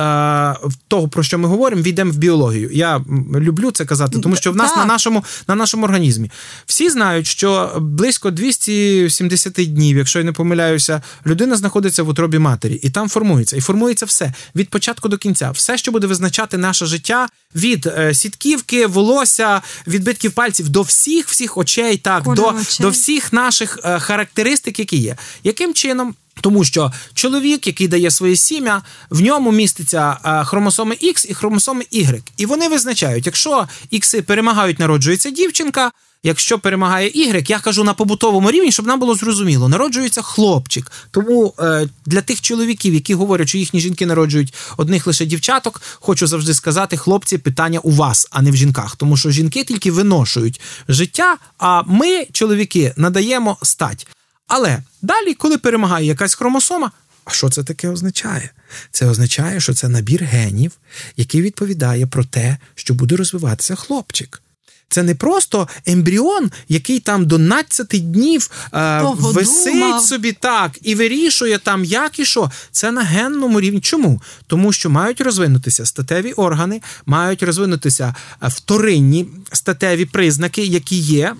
того, 0.87 1.07
про 1.07 1.23
що 1.23 1.37
ми 1.37 1.47
говоримо, 1.47 1.81
війдемо 1.81 2.11
в 2.11 2.17
біологію. 2.17 2.69
Я 2.73 3.01
люблю 3.35 3.71
це 3.71 3.85
казати, 3.85 4.19
тому 4.19 4.35
що 4.35 4.51
в 4.51 4.55
нас 4.55 4.75
на 4.75 4.85
нашому 4.85 5.23
на 5.47 5.55
нашому 5.55 5.83
організмі 5.83 6.31
всі 6.65 6.89
знають, 6.89 7.27
що 7.27 7.77
близько 7.81 8.31
270 8.31 9.53
днів, 9.53 9.97
якщо 9.97 10.19
я 10.19 10.25
не 10.25 10.31
помиляюся, 10.31 11.01
людина 11.25 11.55
знаходиться 11.55 12.03
в 12.03 12.09
утробі 12.09 12.39
матері, 12.39 12.73
і 12.73 12.89
там 12.89 13.09
формується. 13.09 13.57
І 13.57 13.61
формується 13.61 14.05
все 14.05 14.33
від 14.55 14.69
початку 14.69 15.09
до 15.09 15.17
кінця. 15.17 15.51
Все, 15.51 15.77
що 15.77 15.91
буде 15.91 16.07
визначати 16.07 16.57
наше 16.57 16.85
життя 16.85 17.27
від 17.55 17.87
е, 17.87 18.13
сітківки, 18.13 18.87
волосся, 18.87 19.61
відбитків 19.87 20.31
пальців 20.31 20.69
до 20.69 20.81
всіх 20.81 21.27
всіх 21.27 21.57
очей, 21.57 21.97
так 21.97 22.23
до, 22.23 22.47
очей. 22.47 22.77
до 22.79 22.89
всіх 22.89 23.33
наших 23.33 23.79
е, 23.83 23.99
характеристик, 23.99 24.79
які 24.79 24.97
є. 24.97 25.15
Яким 25.43 25.73
чином? 25.73 26.15
Тому 26.41 26.63
що 26.63 26.91
чоловік, 27.13 27.67
який 27.67 27.87
дає 27.87 28.11
своє 28.11 28.35
сім'я, 28.35 28.81
в 29.09 29.21
ньому 29.21 29.51
міститься 29.51 30.17
е, 30.25 30.43
хромосоми 30.43 30.95
X 31.03 31.25
і 31.29 31.33
хромосоми 31.33 31.85
Y. 31.93 32.21
І 32.37 32.45
вони 32.45 32.69
визначають, 32.69 33.25
якщо 33.25 33.67
X 33.93 34.21
перемагають, 34.21 34.79
народжується 34.79 35.29
дівчинка. 35.29 35.91
Якщо 36.23 36.59
перемагає 36.59 37.09
Y, 37.09 37.49
я 37.51 37.59
кажу 37.59 37.83
на 37.83 37.93
побутовому 37.93 38.51
рівні, 38.51 38.71
щоб 38.71 38.87
нам 38.87 38.99
було 38.99 39.15
зрозуміло, 39.15 39.69
народжується 39.69 40.21
хлопчик. 40.21 40.91
Тому 41.11 41.53
е, 41.59 41.89
для 42.05 42.21
тих 42.21 42.41
чоловіків, 42.41 42.93
які 42.93 43.13
говорять, 43.13 43.49
що 43.49 43.57
їхні 43.57 43.79
жінки 43.79 44.05
народжують 44.05 44.53
одних 44.77 45.07
лише 45.07 45.25
дівчаток, 45.25 45.81
хочу 45.93 46.27
завжди 46.27 46.53
сказати, 46.53 46.97
хлопці, 46.97 47.37
питання 47.37 47.79
у 47.79 47.91
вас, 47.91 48.27
а 48.31 48.41
не 48.41 48.51
в 48.51 48.55
жінках. 48.55 48.95
Тому 48.95 49.17
що 49.17 49.31
жінки 49.31 49.63
тільки 49.63 49.91
виношують 49.91 50.61
життя, 50.87 51.37
а 51.57 51.83
ми, 51.83 52.25
чоловіки, 52.31 52.93
надаємо 52.97 53.57
стать. 53.61 54.07
Але 54.49 54.79
далі, 55.01 55.33
коли 55.33 55.57
перемагає 55.57 56.05
якась 56.05 56.35
хромосома, 56.35 56.91
а 57.25 57.31
що 57.31 57.49
це 57.49 57.63
таке 57.63 57.89
означає? 57.89 58.49
Це 58.91 59.05
означає, 59.05 59.59
що 59.59 59.73
це 59.73 59.89
набір 59.89 60.23
генів, 60.23 60.71
який 61.17 61.41
відповідає 61.41 62.07
про 62.07 62.23
те, 62.23 62.57
що 62.75 62.93
буде 62.93 63.15
розвиватися 63.15 63.75
хлопчик. 63.75 64.41
Це 64.89 65.03
не 65.03 65.15
просто 65.15 65.67
ембріон, 65.85 66.51
який 66.69 66.99
там 66.99 67.25
до 67.25 67.37
12 67.37 67.87
днів 67.87 68.49
е, 68.73 69.01
висить 69.17 69.73
думав. 69.73 70.03
собі 70.03 70.31
так 70.31 70.71
і 70.81 70.95
вирішує 70.95 71.57
там, 71.57 71.83
як 71.85 72.19
і 72.19 72.25
що. 72.25 72.51
Це 72.71 72.91
на 72.91 73.01
генному 73.01 73.61
рівні. 73.61 73.81
Чому? 73.81 74.21
Тому 74.47 74.73
що 74.73 74.89
мають 74.89 75.21
розвинутися 75.21 75.85
статеві 75.85 76.31
органи, 76.31 76.81
мають 77.05 77.43
розвинутися 77.43 78.15
е, 78.43 78.47
вторинні 78.47 79.27
статеві 79.51 80.05
признаки, 80.05 80.65
які 80.65 80.95
є 80.95 81.35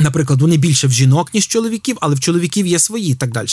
Наприклад, 0.00 0.40
вони 0.40 0.56
більше 0.56 0.86
в 0.86 0.92
жінок, 0.92 1.34
ніж 1.34 1.46
чоловіків, 1.48 1.96
але 2.00 2.14
в 2.14 2.20
чоловіків 2.20 2.66
є 2.66 2.78
свої 2.78 3.10
і 3.10 3.14
так 3.14 3.32
далі. 3.32 3.48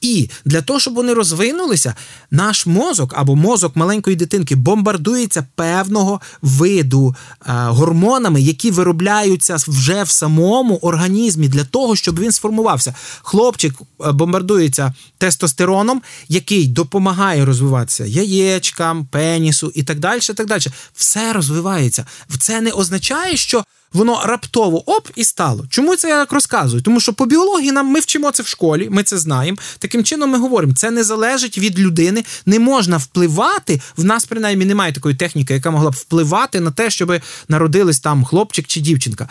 І 0.00 0.30
для 0.44 0.62
того, 0.62 0.80
щоб 0.80 0.94
вони 0.94 1.14
розвинулися, 1.14 1.94
наш 2.30 2.66
мозок 2.66 3.14
або 3.16 3.36
мозок 3.36 3.76
маленької 3.76 4.16
дитинки 4.16 4.56
бомбардується 4.56 5.46
певного 5.54 6.20
виду 6.42 7.14
е, 7.14 7.52
гормонами, 7.52 8.40
які 8.40 8.70
виробляються 8.70 9.56
вже 9.56 10.02
в 10.02 10.10
самому 10.10 10.76
організмі 10.76 11.48
для 11.48 11.64
того, 11.64 11.96
щоб 11.96 12.20
він 12.20 12.32
сформувався. 12.32 12.94
Хлопчик 13.22 13.74
е, 13.80 14.12
бомбардується 14.12 14.94
тестостероном, 15.18 16.02
який 16.28 16.66
допомагає 16.66 17.44
розвиватися 17.44 18.04
яєчкам, 18.04 19.06
пенісу 19.06 19.72
і 19.74 19.82
так 19.82 19.98
далі. 19.98 20.20
так 20.20 20.46
далі. 20.46 20.62
Все 20.94 21.32
розвивається. 21.32 22.06
Це 22.38 22.60
не 22.60 22.70
означає, 22.70 23.36
що 23.36 23.64
воно 23.92 24.22
раптово 24.24 24.90
оп 24.96 25.08
і 25.16 25.24
стало. 25.24 25.66
Чому 25.70 25.96
це 25.96 26.08
я 26.08 26.18
так 26.18 26.32
розказую? 26.32 26.82
Тому 26.82 27.00
що 27.00 27.12
по 27.12 27.26
біології 27.26 27.72
нам 27.72 27.86
ми 27.86 28.00
вчимо 28.00 28.30
це 28.30 28.42
в 28.42 28.46
школі, 28.46 28.88
ми 28.90 29.02
це 29.02 29.18
знаємо. 29.18 29.58
Таким 29.78 30.04
чином 30.04 30.30
ми 30.30 30.38
говоримо, 30.38 30.74
це 30.74 30.90
не 30.90 31.04
залежить 31.04 31.58
від 31.58 31.78
людини, 31.78 32.24
не 32.46 32.58
можна 32.58 32.96
впливати. 32.96 33.80
В 33.96 34.04
нас 34.04 34.24
принаймні 34.24 34.64
немає 34.64 34.92
такої 34.92 35.14
техніки, 35.14 35.54
яка 35.54 35.70
могла 35.70 35.90
б 35.90 35.94
впливати 35.94 36.60
на 36.60 36.70
те, 36.70 36.90
щоб 36.90 37.20
народились 37.48 38.00
там 38.00 38.24
хлопчик 38.24 38.66
чи 38.66 38.80
дівчинка. 38.80 39.28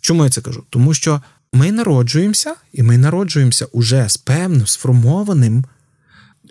Чому 0.00 0.24
я 0.24 0.30
це 0.30 0.40
кажу? 0.40 0.64
Тому 0.70 0.94
що 0.94 1.22
ми 1.52 1.72
народжуємося, 1.72 2.54
і 2.72 2.82
ми 2.82 2.98
народжуємося 2.98 3.66
уже 3.72 4.08
з 4.08 4.16
певним 4.16 4.66
сформованим 4.66 5.64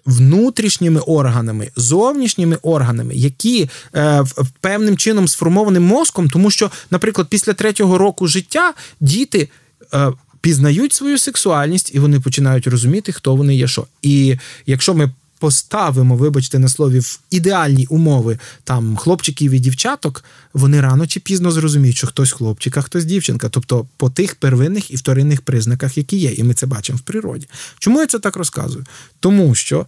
внутрішніми 0.07 0.99
органами, 0.99 1.69
зовнішніми 1.75 2.57
органами, 2.61 3.15
які 3.15 3.69
е, 3.95 4.23
певним 4.61 4.97
чином 4.97 5.27
сформовані 5.27 5.79
мозком, 5.79 6.29
тому 6.29 6.51
що, 6.51 6.71
наприклад, 6.91 7.27
після 7.29 7.53
третього 7.53 7.97
року 7.97 8.27
життя 8.27 8.73
діти. 8.99 9.49
Е, 9.93 10.11
Пізнають 10.41 10.93
свою 10.93 11.17
сексуальність 11.17 11.91
і 11.95 11.99
вони 11.99 12.19
починають 12.19 12.67
розуміти, 12.67 13.11
хто 13.11 13.35
вони 13.35 13.55
є, 13.55 13.67
що. 13.67 13.87
І 14.01 14.37
якщо 14.65 14.93
ми 14.93 15.11
поставимо, 15.39 16.15
вибачте, 16.15 16.59
на 16.59 16.69
слові, 16.69 16.99
в 16.99 17.19
ідеальні 17.29 17.85
умови 17.89 18.39
там 18.63 18.97
хлопчиків 18.97 19.51
і 19.51 19.59
дівчаток, 19.59 20.23
вони 20.53 20.81
рано 20.81 21.07
чи 21.07 21.19
пізно 21.19 21.51
зрозуміють, 21.51 21.97
що 21.97 22.07
хтось 22.07 22.31
хлопчик, 22.31 22.77
а 22.77 22.81
хтось 22.81 23.05
дівчинка. 23.05 23.49
Тобто 23.49 23.87
по 23.97 24.09
тих 24.09 24.35
первинних 24.35 24.91
і 24.91 24.95
вторинних 24.95 25.41
признаках, 25.41 25.97
які 25.97 26.17
є, 26.17 26.31
і 26.31 26.43
ми 26.43 26.53
це 26.53 26.65
бачимо 26.65 26.97
в 26.97 27.01
природі. 27.01 27.47
Чому 27.79 27.99
я 27.99 28.07
це 28.07 28.19
так 28.19 28.35
розказую? 28.35 28.85
Тому 29.19 29.55
що 29.55 29.85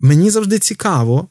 мені 0.00 0.30
завжди 0.30 0.58
цікаво. 0.58 1.28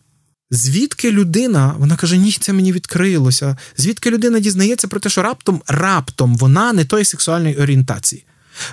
Звідки 0.52 1.12
людина, 1.12 1.76
вона 1.78 1.96
каже, 1.96 2.18
ні, 2.18 2.32
це 2.32 2.54
мені 2.54 2.72
відкрилося. 2.72 3.58
Звідки 3.78 4.12
людина 4.12 4.40
дізнається 4.40 4.88
про 4.88 5.00
те, 5.00 5.10
що 5.10 5.22
раптом 5.22 5.62
раптом 5.68 6.38
вона 6.38 6.74
не 6.74 6.86
тої 6.86 7.06
сексуальної 7.06 7.56
орієнтації. 7.56 8.24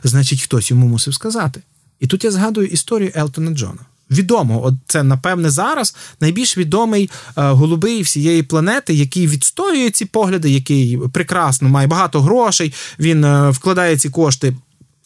Значить, 0.04 0.42
хтось 0.42 0.70
йому 0.70 0.88
мусив 0.88 1.14
сказати. 1.14 1.62
І 2.00 2.06
тут 2.06 2.24
я 2.24 2.30
згадую 2.30 2.66
історію 2.66 3.12
Елтона 3.14 3.50
Джона 3.50 3.80
відомо. 4.10 4.64
От 4.64 4.74
це, 4.86 5.02
напевне, 5.02 5.50
зараз 5.50 5.96
найбільш 6.20 6.58
відомий 6.58 7.10
е, 7.36 7.42
голубий 7.42 8.02
всієї 8.02 8.42
планети, 8.42 8.94
який 8.94 9.26
відстоює 9.26 9.90
ці 9.90 10.04
погляди, 10.04 10.50
який 10.50 10.98
прекрасно 11.12 11.68
має 11.68 11.86
багато 11.86 12.20
грошей. 12.20 12.74
Він 12.98 13.24
е, 13.24 13.50
вкладає 13.50 13.96
ці 13.96 14.10
кошти. 14.10 14.54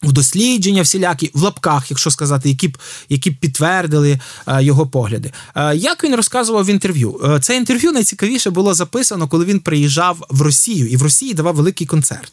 В 0.02 0.12
дослідження 0.12 0.82
всілякі 0.82 1.30
в 1.34 1.42
лапках, 1.42 1.90
якщо 1.90 2.10
сказати, 2.10 2.48
які 2.48 2.68
б 2.68 2.78
які 3.08 3.30
б 3.30 3.38
підтвердили 3.40 4.20
е, 4.46 4.62
його 4.64 4.86
погляди. 4.86 5.32
Е, 5.54 5.76
як 5.76 6.04
він 6.04 6.14
розказував 6.14 6.64
в 6.64 6.70
інтерв'ю? 6.70 7.20
Е, 7.24 7.40
це 7.40 7.56
інтерв'ю 7.56 7.92
найцікавіше 7.92 8.50
було 8.50 8.74
записано, 8.74 9.28
коли 9.28 9.44
він 9.44 9.60
приїжджав 9.60 10.26
в 10.30 10.42
Росію 10.42 10.88
і 10.88 10.96
в 10.96 11.02
Росії 11.02 11.34
давав 11.34 11.54
великий 11.54 11.86
концерт. 11.86 12.32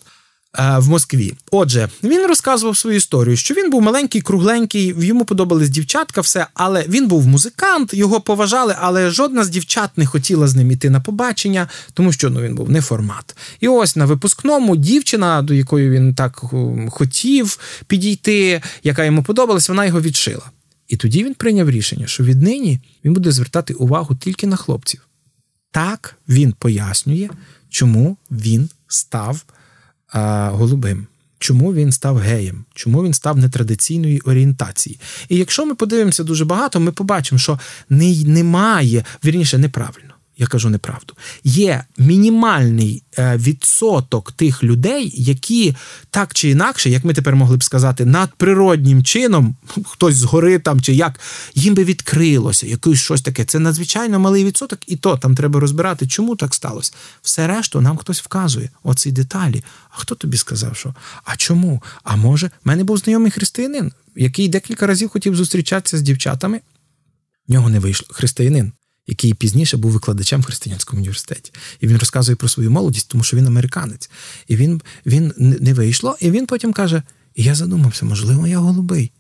Е, 0.60 0.80
в 0.80 0.90
Москві. 0.90 1.34
Отже, 1.52 1.90
він 2.04 2.28
розказував 2.28 2.78
свою 2.78 2.98
історію, 2.98 3.38
що 3.38 3.54
він 3.54 3.70
був 3.70 3.82
маленький, 3.82 4.22
кругленький, 4.22 4.96
йому 4.98 5.26
подобались 5.26 5.70
дівчатка, 5.70 6.22
все, 6.22 6.48
але 6.54 6.86
він 6.88 7.08
був 7.08 7.28
музикант, 7.28 7.94
його 7.94 8.22
поважали, 8.22 8.76
але 8.82 9.10
жодна 9.10 9.44
з 9.44 9.50
дівчат 9.50 9.90
не 9.98 10.06
хотіла 10.06 10.48
з 10.48 10.56
ним 10.56 10.72
іти 10.72 10.90
на 10.90 11.02
побачення, 11.02 11.68
тому 11.94 12.12
що 12.12 12.30
ну, 12.30 12.42
він 12.42 12.56
був 12.56 12.70
не 12.70 12.82
формат. 12.82 13.36
І 13.60 13.68
ось 13.68 13.96
на 13.96 14.06
випускному 14.06 14.76
дівчина, 14.76 15.42
до 15.42 15.54
якої 15.54 15.90
він 15.90 16.16
так 16.16 16.42
хотів 16.90 17.60
підійти, 17.88 18.62
яка 18.84 19.04
йому 19.04 19.24
подобалась, 19.24 19.70
вона 19.70 19.86
його 19.86 20.02
відшила. 20.02 20.52
І 20.88 20.98
тоді 20.98 21.24
він 21.24 21.34
прийняв 21.34 21.70
рішення, 21.70 22.08
що 22.08 22.24
віднині 22.24 22.80
він 23.06 23.14
буде 23.14 23.32
звертати 23.32 23.74
увагу 23.74 24.16
тільки 24.16 24.48
на 24.48 24.56
хлопців. 24.56 25.08
Так 25.72 26.16
він 26.30 26.52
пояснює, 26.52 27.30
чому 27.70 28.18
він 28.32 28.70
став 28.88 29.46
а, 30.08 30.50
голубим. 30.50 31.08
Чому 31.40 31.74
він 31.74 31.92
став 31.92 32.18
геєм? 32.18 32.66
Чому 32.74 33.04
він 33.04 33.14
став 33.14 33.38
нетрадиційної 33.38 34.20
орієнтації? 34.20 35.00
І 35.30 35.38
якщо 35.38 35.66
ми 35.66 35.76
подивимося 35.76 36.24
дуже 36.24 36.46
багато, 36.46 36.80
ми 36.80 36.92
побачимо, 36.92 37.40
що 37.40 37.60
не, 37.90 38.24
немає, 38.24 39.04
вірніше, 39.26 39.58
неправильно 39.58 40.15
я 40.38 40.48
кажу 40.48 40.70
неправду. 40.70 41.14
Є 41.44 41.84
мінімальний 41.98 43.04
е, 43.18 43.38
відсоток 43.38 44.32
тих 44.32 44.64
людей, 44.64 45.14
які 45.16 45.76
так 46.10 46.34
чи 46.34 46.50
інакше, 46.50 46.90
як 46.90 47.06
ми 47.06 47.14
тепер 47.14 47.36
могли 47.36 47.58
б 47.58 47.64
сказати, 47.64 48.06
надприроднім 48.06 49.04
чином, 49.04 49.56
хтось 49.86 50.16
згори 50.16 50.60
там 50.60 50.82
чи 50.82 50.94
як, 50.94 51.20
їм 51.56 51.76
би 51.76 51.84
відкрилося 51.84 52.68
якось 52.68 53.00
щось 53.00 53.22
таке. 53.22 53.46
Це 53.46 53.60
надзвичайно 53.60 54.20
малий 54.20 54.46
відсоток, 54.46 54.80
і 54.88 54.96
то 54.96 55.18
там 55.18 55.36
треба 55.36 55.60
розбирати, 55.60 56.08
чому 56.08 56.36
так 56.36 56.54
сталося. 56.54 56.94
Все 57.22 57.48
решту 57.48 57.82
нам 57.82 57.98
хтось 57.98 58.22
вказує, 58.22 58.70
оці 58.84 59.12
деталі. 59.12 59.64
А 59.90 59.98
хто 59.98 60.16
тобі 60.16 60.38
сказав, 60.38 60.76
що? 60.76 60.94
А 61.24 61.36
чому? 61.36 61.84
А 62.04 62.16
може, 62.16 62.48
в 62.48 62.52
мене 62.64 62.84
був 62.84 62.98
знайомий 62.98 63.32
християнин, 63.32 63.92
який 64.16 64.48
декілька 64.48 64.88
разів 64.88 65.10
хотів 65.10 65.36
зустрічатися 65.36 65.98
з 65.98 66.02
дівчатами. 66.02 66.62
В 67.48 67.52
нього 67.52 67.70
не 67.70 67.80
вийшло 67.80 68.08
християнин 68.12 68.72
який 69.08 69.34
пізніше 69.34 69.78
був 69.78 69.92
викладачем 69.92 70.42
в 70.42 70.46
християнському 70.46 71.00
університеті. 71.00 71.52
І 71.80 71.88
він 71.88 71.98
розказує 71.98 72.36
про 72.36 72.50
свою 72.50 72.72
молодість, 72.72 73.08
тому 73.10 73.24
що 73.24 73.38
він 73.38 73.48
американець. 73.48 74.10
І 74.48 74.56
він 74.56 74.82
він 75.06 75.34
не 75.38 75.74
вийшло, 75.74 76.18
і 76.20 76.32
він 76.32 76.46
потім 76.46 76.74
каже: 76.74 77.04
я 77.36 77.56
задумався, 77.56 78.06
можливо, 78.06 78.48
я 78.48 78.60
голубий. 78.60 79.12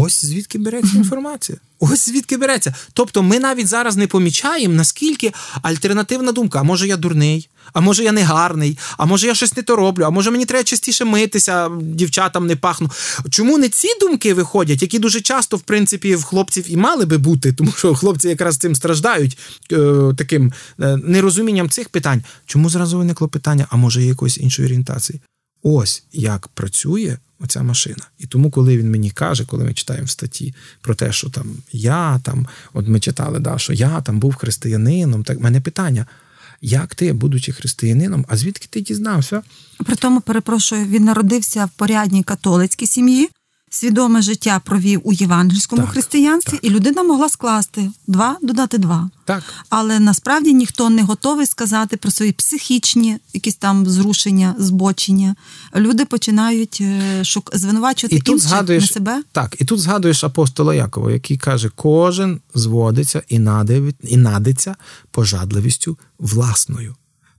Ось 0.00 0.24
звідки 0.24 0.58
береться 0.58 0.96
інформація. 0.96 1.58
Ось 1.80 2.06
звідки 2.06 2.36
береться. 2.36 2.74
Тобто 2.92 3.22
ми 3.22 3.38
навіть 3.38 3.68
зараз 3.68 3.96
не 3.96 4.06
помічаємо, 4.06 4.74
наскільки 4.74 5.32
альтернативна 5.62 6.32
думка, 6.32 6.60
а 6.60 6.62
може 6.62 6.88
я 6.88 6.96
дурний, 6.96 7.48
а 7.72 7.80
може 7.80 8.04
я 8.04 8.12
не 8.12 8.22
гарний, 8.22 8.78
а 8.96 9.06
може 9.06 9.26
я 9.26 9.34
щось 9.34 9.56
не 9.56 9.62
то 9.62 9.76
роблю, 9.76 10.04
а 10.04 10.10
може 10.10 10.30
мені 10.30 10.44
треба 10.44 10.64
частіше 10.64 11.04
митися, 11.04 11.70
дівчатам 11.80 12.46
не 12.46 12.56
пахну. 12.56 12.90
Чому 13.30 13.58
не 13.58 13.68
ці 13.68 13.88
думки 14.00 14.34
виходять, 14.34 14.82
які 14.82 14.98
дуже 14.98 15.20
часто, 15.20 15.56
в 15.56 15.60
принципі, 15.60 16.14
в 16.14 16.22
хлопців 16.22 16.64
і 16.68 16.76
мали 16.76 17.06
би 17.06 17.18
бути, 17.18 17.52
тому 17.52 17.72
що 17.76 17.94
хлопці 17.94 18.28
якраз 18.28 18.56
цим 18.56 18.74
страждають 18.74 19.38
е, 19.72 20.14
таким 20.18 20.52
е, 20.80 20.96
нерозумінням 20.96 21.70
цих 21.70 21.88
питань. 21.88 22.24
Чому 22.46 22.70
зразу 22.70 22.98
виникло 22.98 23.28
питання, 23.28 23.66
а 23.70 23.76
може 23.76 24.02
є 24.02 24.08
якоїсь 24.08 24.38
іншої 24.38 24.66
орієнтації? 24.66 25.20
Ось 25.62 26.02
як 26.12 26.48
працює 26.48 27.16
оця 27.40 27.62
машина. 27.62 28.06
І 28.18 28.26
тому, 28.26 28.50
коли 28.50 28.78
він 28.78 28.90
мені 28.90 29.10
каже, 29.10 29.44
коли 29.44 29.64
ми 29.64 29.74
читаємо 29.74 30.06
в 30.06 30.10
статті 30.10 30.54
про 30.80 30.94
те, 30.94 31.12
що 31.12 31.30
там 31.30 31.46
я 31.72 32.18
там, 32.18 32.46
от 32.72 32.88
ми 32.88 33.00
читали, 33.00 33.38
да, 33.38 33.58
що 33.58 33.72
я 33.72 34.00
там 34.00 34.20
був 34.20 34.34
християнином, 34.34 35.24
так 35.24 35.40
мене 35.40 35.60
питання. 35.60 36.06
Як 36.60 36.94
ти, 36.94 37.12
будучи 37.12 37.52
християнином, 37.52 38.24
а 38.28 38.36
звідки 38.36 38.66
ти 38.70 38.80
дізнався? 38.80 39.42
При 39.86 39.96
тому, 39.96 40.20
перепрошую, 40.20 40.86
він 40.86 41.04
народився 41.04 41.64
в 41.64 41.70
порядній 41.70 42.22
католицькій 42.22 42.86
сім'ї, 42.86 43.28
свідоме 43.70 44.22
життя 44.22 44.60
провів 44.64 45.00
у 45.04 45.12
євангельському 45.12 45.82
Так, 45.82 45.90
християнстві, 45.90 46.52
так. 46.52 46.64
і 46.64 46.70
людина 46.70 47.02
могла 47.02 47.28
скласти 47.28 47.90
два 48.06 48.36
додати 48.42 48.78
два. 48.78 49.10
Так. 49.24 49.42
Але 49.68 49.98
насправді 50.00 50.54
ніхто 50.54 50.90
не 50.90 51.02
готовий 51.02 51.46
сказати 51.46 51.96
про 51.96 52.10
свої 52.10 52.32
психічні 52.32 53.18
якісь 53.34 53.56
там 53.56 53.86
зрушення, 53.86 54.54
збочення. 54.58 55.34
Люди 55.76 56.04
починають 56.04 56.78
е, 56.80 57.24
шук... 57.24 57.50
звинувачувати 57.54 58.16
І 58.16 58.20
тут 58.20 58.40
згадуєш 58.40 58.82
не 58.82 58.88
себе. 58.88 59.22
Так, 59.32 59.56
і 59.58 59.64
тут 59.64 59.80
згадуєш 59.80 60.24
апостола 60.24 60.74
Якова, 60.74 61.12
який 61.12 61.36
каже: 61.36 61.70
кожен 61.74 62.40
зводиться 62.54 63.22
і 63.28 63.38
надивить, 63.38 63.96
і 64.02 64.16
надиться 64.16 64.76
пожадливістю 65.10 65.98
власною. 66.18 66.94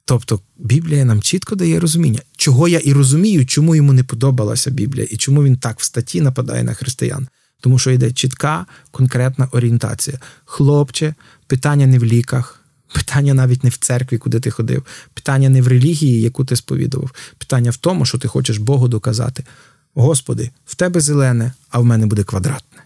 Тобто 0.06 0.40
Біблія 0.58 1.06
нам 1.06 1.22
чітко 1.22 1.56
дає 1.56 1.80
розуміння, 1.80 2.20
чого 2.38 2.68
я 2.68 2.80
і 2.80 2.94
розумію, 2.94 3.46
чому 3.46 3.76
йому 3.76 3.94
не 3.94 4.04
подобалася 4.04 4.72
Біблія, 4.72 5.08
і 5.12 5.18
чому 5.18 5.44
він 5.44 5.58
так 5.58 5.80
в 5.80 5.84
статті 5.84 6.22
нападає 6.22 6.64
на 6.64 6.74
християн. 6.74 7.28
Тому 7.62 7.80
що 7.80 7.92
йде 7.92 8.12
чітка, 8.12 8.66
конкретна 8.92 9.48
орієнтація. 9.52 10.20
Хлопче, 10.46 11.14
питання 11.48 11.88
не 11.88 12.00
в 12.00 12.04
ліках, 12.04 12.64
питання 12.94 13.34
навіть 13.34 13.64
не 13.64 13.70
в 13.70 13.78
церкві, 13.78 14.18
куди 14.18 14.40
ти 14.40 14.52
ходив, 14.52 14.86
питання 15.14 15.50
не 15.50 15.62
в 15.62 15.68
релігії, 15.68 16.22
яку 16.22 16.46
ти 16.46 16.56
сповідував. 16.56 17.12
Питання 17.38 17.72
в 17.72 17.78
тому, 17.78 18.06
що 18.06 18.18
ти 18.18 18.28
хочеш 18.28 18.58
Богу 18.58 18.88
доказати: 18.88 19.44
Господи, 19.94 20.50
в 20.66 20.76
тебе 20.76 21.02
зелене, 21.02 21.52
а 21.70 21.80
в 21.80 21.86
мене 21.86 22.06
буде 22.06 22.24
квадратне. 22.24 22.84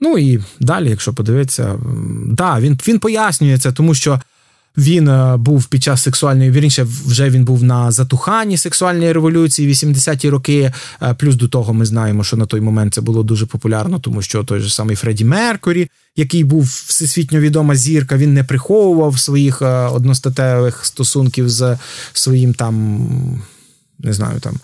Ну 0.00 0.18
і 0.18 0.40
далі, 0.60 0.90
якщо 0.90 1.14
подивитися, 1.14 1.80
да, 2.26 2.60
він, 2.60 2.78
він 2.86 2.98
пояснює 2.98 3.58
це, 3.58 3.72
тому 3.72 3.94
що 3.94 4.20
він 4.76 5.08
е, 5.08 5.36
був 5.36 5.66
під 5.66 5.82
час 5.82 6.02
сексуальної 6.02 6.50
вірніше, 6.50 6.86
вже 7.06 7.30
він 7.30 7.44
був 7.44 7.62
на 7.62 7.90
затуханні 7.90 8.56
сексуальної 8.56 9.12
революції 9.12 9.72
80-ті 9.72 10.30
роки. 10.30 10.72
Е, 11.02 11.14
Плюс 11.14 11.34
до 11.36 11.48
того 11.48 11.74
ми 11.74 11.84
знаємо, 11.84 12.24
що 12.24 12.36
на 12.36 12.46
той 12.46 12.60
момент 12.60 12.94
це 12.94 13.00
було 13.00 13.22
дуже 13.22 13.46
популярно, 13.46 13.98
тому 13.98 14.22
що 14.22 14.44
той 14.44 14.60
же 14.60 14.70
самий 14.70 14.96
Фредді 14.96 15.24
Меркурі, 15.24 15.88
який 16.16 16.44
був 16.44 16.64
всесвітньо 16.64 17.40
відома 17.40 17.76
зірка, 17.76 18.16
він 18.16 18.34
не 18.34 18.44
приховував 18.44 19.18
своїх 19.18 19.62
е, 19.62 19.66
одностатевих 19.86 20.84
стосунків 20.84 21.50
з 21.50 21.78
своїм 22.12 22.54
там, 22.54 23.08
не 23.98 24.12
знаю, 24.12 24.40
там. 24.40 24.56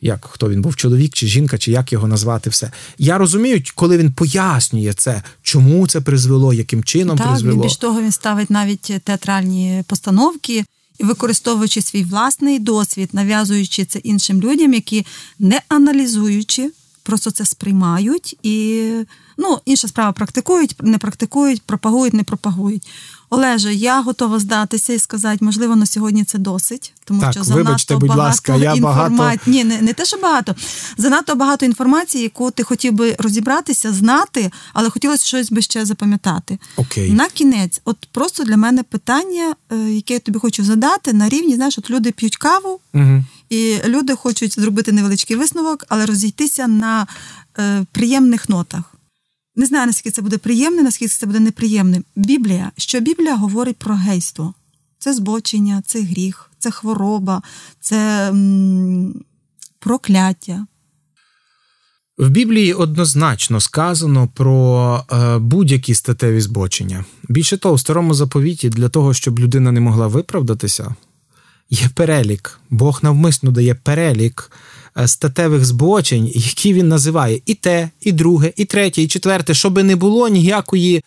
Як 0.00 0.28
хто 0.30 0.50
він 0.50 0.62
був, 0.62 0.76
чоловік 0.76 1.12
чи 1.12 1.26
жінка, 1.26 1.58
чи 1.58 1.72
як 1.72 1.92
його 1.92 2.08
назвати, 2.08 2.50
все. 2.50 2.70
Я 2.98 3.18
розумію, 3.18 3.62
коли 3.74 3.98
він 3.98 4.12
пояснює 4.12 4.92
це, 4.92 5.22
чому 5.42 5.86
це 5.86 6.00
призвело, 6.00 6.52
яким 6.52 6.84
чином 6.84 7.18
Так, 7.18 7.28
призвело. 7.28 7.54
він 7.54 7.62
більш 7.62 7.76
того, 7.76 8.02
він 8.02 8.12
ставить 8.12 8.50
навіть 8.50 8.92
театральні 9.04 9.84
постановки 9.86 10.64
і 10.98 11.04
використовуючи 11.04 11.82
свій 11.82 12.02
власний 12.02 12.58
досвід, 12.58 13.10
нав'язуючи 13.12 13.84
це 13.84 13.98
іншим 13.98 14.40
людям, 14.40 14.74
які 14.74 15.06
не 15.38 15.60
аналізуючи, 15.68 16.70
просто 17.02 17.30
це 17.30 17.44
сприймають 17.44 18.36
і 18.42 18.88
ну, 19.38 19.58
інша 19.64 19.88
справа 19.88 20.12
практикують, 20.12 20.76
не 20.82 20.98
практикують, 20.98 21.62
пропагують, 21.62 22.14
не 22.14 22.22
пропагують. 22.22 22.86
Олеже, 23.34 23.74
я 23.74 24.00
готова 24.00 24.38
здатися 24.38 24.92
і 24.92 24.98
сказати, 24.98 25.44
можливо, 25.44 25.76
на 25.76 25.86
сьогодні 25.86 26.24
це 26.24 26.38
досить, 26.38 26.94
тому 27.04 27.20
Так, 27.20 27.32
що 27.32 27.40
вибачте, 27.42 27.64
занадто 27.64 27.98
будь 27.98 28.08
багато 28.08 28.24
ласка, 28.28 28.56
я 28.56 28.74
інформації. 28.74 29.18
багато- 29.18 29.50
Ні, 29.50 29.64
не, 29.64 29.82
не 29.82 29.92
те, 29.92 30.04
що 30.04 30.16
багато. 30.16 30.54
Занадто 30.96 31.34
багато 31.34 31.66
інформації, 31.66 32.22
яку 32.24 32.50
ти 32.50 32.62
хотів 32.62 32.92
би 32.92 33.16
розібратися, 33.18 33.92
знати, 33.92 34.50
але 34.72 34.90
хотілося 34.90 35.26
щось 35.26 35.52
би 35.52 35.62
ще 35.62 35.84
запам'ятати. 35.84 36.58
Окей. 36.76 37.12
На 37.12 37.28
кінець, 37.28 37.80
от 37.84 37.96
просто 38.12 38.44
для 38.44 38.56
мене 38.56 38.82
питання, 38.82 39.54
е, 39.72 39.76
яке 39.76 40.14
я 40.14 40.20
тобі 40.20 40.38
хочу 40.38 40.64
задати, 40.64 41.12
на 41.12 41.28
рівні, 41.28 41.54
знаєш, 41.54 41.78
от 41.78 41.90
люди 41.90 42.10
п'ють 42.12 42.36
каву, 42.36 42.80
Угу. 42.94 43.24
і 43.50 43.76
люди 43.86 44.14
хочуть 44.16 44.60
зробити 44.60 44.92
невеличкий 44.92 45.36
висновок, 45.36 45.84
але 45.88 46.06
розійтися 46.06 46.66
на 46.66 47.06
е, 47.58 47.84
приємних 47.92 48.48
нотах. 48.48 48.82
Не 49.56 49.66
знаю, 49.66 49.86
наскільки 49.86 50.10
це 50.10 50.22
буде 50.22 50.38
приємне, 50.38 50.82
наскільки 50.82 51.12
це 51.12 51.26
буде 51.26 51.40
неприємним. 51.40 52.04
Біблія, 52.16 52.72
що 52.76 53.00
Біблія 53.00 53.36
говорить 53.36 53.76
про 53.76 53.94
гейство? 53.94 54.54
Це 54.98 55.14
збочення, 55.14 55.82
це 55.86 56.02
гріх, 56.02 56.50
це 56.58 56.70
хвороба, 56.70 57.42
це 57.80 58.28
м, 58.28 59.24
прокляття. 59.78 60.66
В 62.18 62.28
Біблії 62.28 62.72
однозначно 62.72 63.60
сказано 63.60 64.28
про 64.34 65.00
е, 65.12 65.38
будь-які 65.38 65.94
статеві 65.94 66.40
збочення. 66.40 67.04
Більше 67.28 67.56
того, 67.56 67.74
в 67.74 67.80
старому 67.80 68.14
заповіті 68.14 68.68
для 68.70 68.88
того, 68.88 69.14
щоб 69.14 69.38
людина 69.38 69.72
не 69.72 69.80
могла 69.80 70.06
виправдатися, 70.06 70.94
є 71.70 71.88
перелік. 71.94 72.60
Бог 72.70 73.00
навмисно 73.02 73.50
дає 73.50 73.74
перелік 73.74 74.50
статевих 75.06 75.64
збочень, 75.64 76.30
які 76.34 76.72
він 76.72 76.88
називає 76.88 77.40
і 77.46 77.54
те, 77.54 77.90
і 78.00 78.12
друге, 78.12 78.52
і 78.56 78.64
третє, 78.64 79.02
і 79.02 79.08
четверте, 79.08 79.54
щоби 79.54 79.82
не 79.82 79.96
було 79.96 80.28
ніякої. 80.28 81.02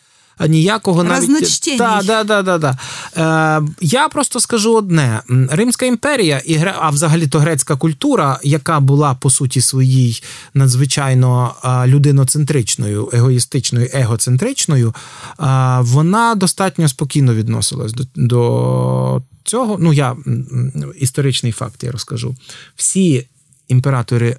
Ніякого 0.48 1.04
навіть 1.04 1.78
та, 1.78 2.02
да, 2.06 2.24
да, 2.24 2.42
да, 2.42 2.58
да. 2.58 2.78
Е, 3.18 3.68
я 3.82 4.10
просто 4.10 4.40
скажу 4.40 4.76
одне: 4.76 5.22
Римська 5.30 5.86
імперія, 5.86 6.42
і 6.46 6.60
а 6.80 6.90
взагалі 6.90 7.28
то 7.28 7.40
грецька 7.40 7.76
культура, 7.76 8.40
яка 8.44 8.80
була 8.80 9.14
по 9.14 9.30
суті 9.30 9.62
своїй 9.62 10.24
надзвичайно 10.54 11.56
е, 11.64 11.88
людиноцентричною, 11.88 13.10
егоїстичною, 13.14 13.90
егоцентричною, 13.94 14.96
е, 15.40 15.44
вона 15.82 16.36
достатньо 16.36 16.88
спокійно 16.88 17.34
відносилась 17.34 17.94
до, 17.94 18.04
до 18.16 19.22
цього. 19.44 19.78
Ну, 19.80 19.94
я 19.94 20.16
історичний 21.00 21.52
факт 21.52 21.84
я 21.84 21.92
розкажу. 21.92 22.36
Всі 22.76 23.28
імператори 23.68 24.38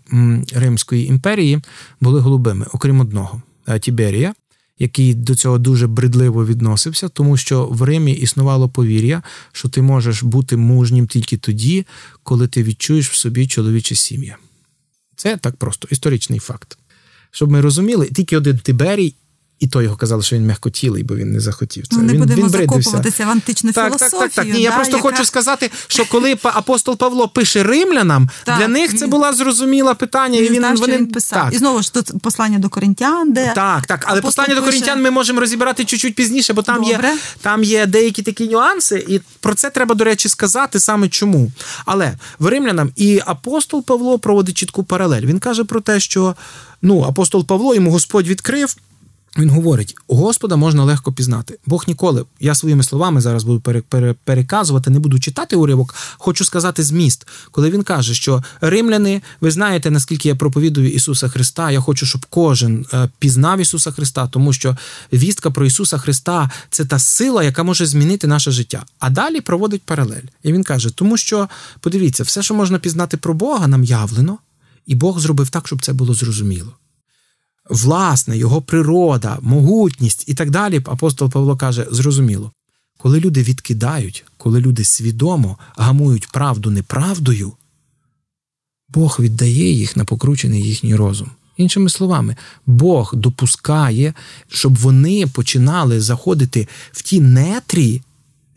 Римської 0.53 1.07
імперії 1.07 1.61
були 2.01 2.21
голубими, 2.21 2.67
окрім 2.73 3.01
одного 3.01 3.43
е, 3.69 3.79
Тіберія 3.79 4.35
який 4.79 5.15
до 5.15 5.35
цього 5.35 5.59
дуже 5.59 5.87
бредливо 5.87 6.47
відносився, 6.47 7.09
тому 7.09 7.37
що 7.37 7.67
в 7.67 7.83
Римі 7.83 8.13
існувало 8.13 8.69
повір'я, 8.69 9.23
що 9.53 9.69
ти 9.69 9.83
можеш 9.83 10.23
бути 10.23 10.57
мужнім 10.57 11.07
тільки 11.07 11.37
тоді, 11.37 11.87
коли 12.23 12.49
ти 12.49 12.63
відчуєш 12.63 13.11
в 13.11 13.15
собі 13.15 13.47
чоловіче 13.47 13.95
сім'я. 13.95 14.37
Це 15.17 15.37
так 15.37 15.57
просто 15.57 15.89
історичний 15.91 16.39
факт. 16.39 16.79
Щоб 17.31 17.51
ми 17.51 17.61
розуміли, 17.61 18.07
тільки 18.07 18.37
один 18.37 18.59
Тиберій, 18.59 19.15
і 19.61 19.67
то 19.67 19.83
його 19.83 19.97
казали, 19.97 20.23
що 20.23 20.37
він 20.37 20.47
м'якотілий, 20.47 21.03
бо 21.03 21.17
він 21.17 21.33
не 21.33 21.41
захотів. 21.41 21.87
Це 21.87 21.97
Ну, 21.97 22.03
не 22.03 22.13
він, 22.13 22.21
будемо 22.21 22.43
він 22.43 22.51
закопуватися 22.51 23.27
в 23.27 23.31
античну 23.31 23.73
Так, 23.73 23.87
філософію. 23.87 24.21
так, 24.21 24.31
так, 24.33 24.45
так. 24.47 24.55
Ні, 24.55 24.63
я 24.63 24.73
просто 24.73 24.97
яка- 24.97 25.11
хочу 25.11 25.25
сказати, 25.25 25.71
що 25.87 26.05
коли 26.05 26.37
апостол 26.43 26.97
Павло 26.97 27.29
пише 27.29 27.63
римлянам, 27.63 28.31
Так, 28.45 28.59
для 28.59 28.69
них 28.69 28.91
це 28.99 29.05
він- 29.05 29.11
була 29.11 29.33
зрозуміла 29.33 29.95
питання, 29.95 30.39
і 30.39 30.43
Він 30.43 30.53
він 30.53 30.59
знав, 30.59 30.77
що 30.77 30.81
вони 30.87 30.97
він 30.97 31.07
писав. 31.07 31.45
Так. 31.45 31.55
І 31.55 31.59
знову 31.59 31.83
ж 31.83 31.93
тут 31.95 32.13
послання 32.23 32.59
до 32.59 32.69
коринтян, 32.69 33.33
де 33.33 33.53
Так, 33.55 33.87
так, 33.87 34.05
але 34.07 34.19
апостол 34.19 34.45
послання 34.45 34.61
до 34.61 34.67
пише- 34.67 34.79
коринтян 34.81 35.03
ми 35.03 35.11
можемо 35.11 35.41
розібрати 35.41 35.85
чуть-чуть 35.85 36.15
пізніше, 36.15 36.53
бо 36.53 36.63
там 36.63 36.85
є, 36.85 37.15
там 37.41 37.65
є 37.65 37.87
деякі 37.87 38.23
такі 38.23 38.49
нюанси, 38.49 39.05
і 39.09 39.21
про 39.41 39.55
це 39.55 39.71
треба, 39.71 39.95
до 39.95 40.05
речі, 40.05 40.29
сказати 40.29 40.81
саме 40.81 41.09
чому. 41.09 41.53
Але 41.87 42.13
в 42.39 42.47
римлянам 42.47 42.91
і 42.97 43.21
апостол 43.27 43.85
Павло 43.85 44.19
проводить 44.19 44.57
чітку 44.57 44.85
паралель. 44.85 45.23
Він 45.23 45.39
каже 45.39 45.65
про 45.65 45.81
те, 45.81 46.01
що 46.01 46.35
ну, 46.83 47.03
апостол 47.03 47.47
Павло 47.47 47.75
йому 47.75 47.91
Господь 47.91 48.27
відкрив. 48.29 48.77
Він 49.37 49.51
говорить: 49.51 49.97
Господа 50.09 50.57
можна 50.57 50.85
легко 50.85 51.13
пізнати. 51.13 51.59
Бог 51.67 51.85
ніколи. 51.89 52.25
Я 52.41 52.55
своїми 52.55 52.83
словами 52.83 53.21
зараз 53.21 53.45
буду 53.45 53.61
пере- 53.61 53.83
пере- 53.89 54.15
переказувати, 54.25 54.91
не 54.91 54.99
буду 54.99 55.19
читати 55.19 55.57
уривок. 55.57 55.95
Хочу 56.19 56.45
сказати 56.45 56.83
зміст, 56.83 57.27
коли 57.51 57.71
він 57.71 57.83
каже, 57.83 58.15
що 58.15 58.43
римляни, 58.61 59.23
ви 59.41 59.51
знаєте, 59.51 59.91
наскільки 59.91 60.29
я 60.29 60.35
проповідую 60.37 60.91
Ісуса 60.93 61.29
Христа. 61.29 61.71
Я 61.71 61.81
хочу, 61.81 62.07
щоб 62.07 62.27
кожен 62.31 62.87
е, 62.93 63.09
пізнав 63.19 63.59
Ісуса 63.61 63.91
Христа, 63.91 64.27
тому 64.27 64.53
що 64.53 64.77
вістка 65.13 65.51
про 65.51 65.67
Ісуса 65.67 65.99
Христа 65.99 66.51
це 66.71 66.85
та 66.85 66.99
сила, 66.99 67.45
яка 67.45 67.63
може 67.63 67.87
змінити 67.87 68.27
наше 68.27 68.51
життя. 68.51 68.85
А 68.99 69.11
далі 69.11 69.41
проводить 69.41 69.83
паралель. 69.83 70.23
І 70.43 70.53
він 70.53 70.65
каже: 70.65 70.91
тому 70.91 71.17
що 71.17 71.49
подивіться, 71.81 72.23
все, 72.23 72.43
що 72.43 72.55
можна 72.55 72.79
пізнати 72.79 73.17
про 73.17 73.35
Бога, 73.35 73.67
нам 73.67 73.85
явлено, 73.85 74.39
і 74.87 74.95
Бог 74.95 75.21
зробив 75.21 75.51
так, 75.51 75.67
щоб 75.67 75.83
це 75.85 75.93
було 75.93 76.15
зрозуміло. 76.15 76.73
Власне, 77.71 78.37
його 78.39 78.63
природа, 78.63 79.39
могутність 79.43 80.25
і 80.29 80.35
так 80.35 80.51
далі, 80.51 80.77
апостол 80.77 81.31
Павло 81.31 81.57
каже: 81.57 81.87
зрозуміло, 81.91 82.53
коли 82.99 83.21
люди 83.21 83.43
відкидають, 83.43 84.25
коли 84.37 84.61
люди 84.61 84.85
свідомо 84.85 85.59
гамують 85.77 86.29
правду 86.33 86.71
неправдою, 86.71 87.53
Бог 88.89 89.17
віддає 89.21 89.71
їх 89.73 89.97
на 89.97 90.05
покручений 90.05 90.63
їхній 90.63 90.95
розум. 90.95 91.31
Іншими 91.57 91.91
словами, 91.91 92.37
Бог 92.67 93.15
допускає, 93.15 94.15
щоб 94.49 94.77
вони 94.77 95.27
починали 95.27 96.01
заходити 96.01 96.69
в 96.93 97.03
ті 97.03 97.21
нетрі, 97.21 98.03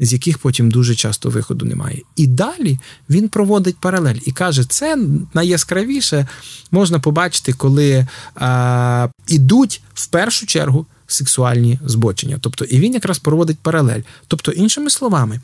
з 0.02 0.14
яких 0.14 0.38
потім 0.38 0.72
дуже 0.72 0.96
часто 0.96 1.30
виходу 1.30 1.66
немає. 1.66 2.02
І 2.16 2.28
далі 2.28 2.80
він 3.10 3.30
проводить 3.30 3.78
паралель 3.78 4.16
і 4.26 4.32
каже, 4.32 4.66
це 4.66 4.98
найяскравіше 5.34 6.28
можна 6.72 7.00
побачити, 7.00 7.54
коли 7.54 8.08
а, 8.36 9.08
ідуть 9.28 9.82
в 9.94 10.08
першу 10.08 10.46
чергу 10.46 10.86
сексуальні 11.08 11.80
збочення. 11.86 12.38
Тобто, 12.42 12.66
і 12.66 12.80
він 12.80 12.94
якраз 12.94 13.20
проводить 13.20 13.60
паралель. 13.60 14.02
Тобто, 14.28 14.52
іншими 14.52 14.90
словами, 14.90 15.42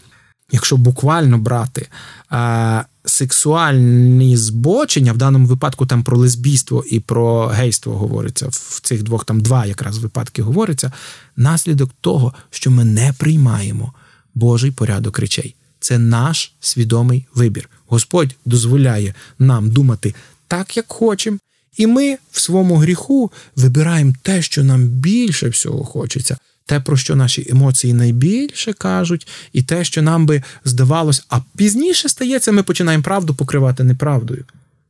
якщо 0.51 0.77
буквально 0.77 1.37
брати 1.37 1.87
а, 2.29 2.83
сексуальні 3.05 4.37
збочення, 4.37 5.13
в 5.13 5.17
даному 5.17 5.45
випадку 5.45 5.85
там 5.85 6.03
про 6.03 6.17
лесбійство 6.17 6.83
і 6.91 6.99
про 6.99 7.47
гейство 7.47 7.97
говориться, 7.97 8.47
в 8.47 8.79
цих 8.83 9.03
двох 9.03 9.25
там 9.25 9.41
два 9.41 9.65
якраз 9.65 9.97
випадки 9.97 10.41
говориться, 10.41 10.91
наслідок 11.35 11.91
того, 12.01 12.33
що 12.49 12.71
ми 12.71 12.85
не 12.85 13.13
приймаємо 13.17 13.93
Божий 14.37 14.71
порядок 14.71 15.19
речей. 15.19 15.55
Це 15.79 15.97
наш 15.97 16.53
свідомий 16.59 17.25
вибір. 17.35 17.69
Господь 17.87 18.35
дозволяє 18.45 19.13
нам 19.39 19.69
думати 19.69 20.15
так, 20.47 20.77
як 20.77 20.85
хочемо, 20.87 21.37
і 21.77 21.87
ми 21.87 22.17
в 22.31 22.39
своєму 22.39 22.75
гріху 22.75 23.31
вибираємо 23.55 24.13
те, 24.21 24.41
що 24.41 24.63
нам 24.63 24.83
більше 24.87 25.49
всього 25.49 25.83
хочеться, 25.83 26.37
те, 26.65 26.79
про 26.79 26.97
що 26.97 27.15
наші 27.15 27.47
емоції 27.49 27.93
найбільше 27.93 28.73
кажуть, 28.73 29.27
і 29.53 29.61
те, 29.63 29.83
що 29.83 30.01
нам 30.01 30.25
би 30.25 30.43
здавалось, 30.65 31.25
а 31.29 31.39
пізніше 31.55 32.09
стається, 32.09 32.51
ми 32.51 32.63
починаємо 32.63 33.03
правду 33.03 33.35
покривати 33.35 33.83
неправдою. 33.83 34.45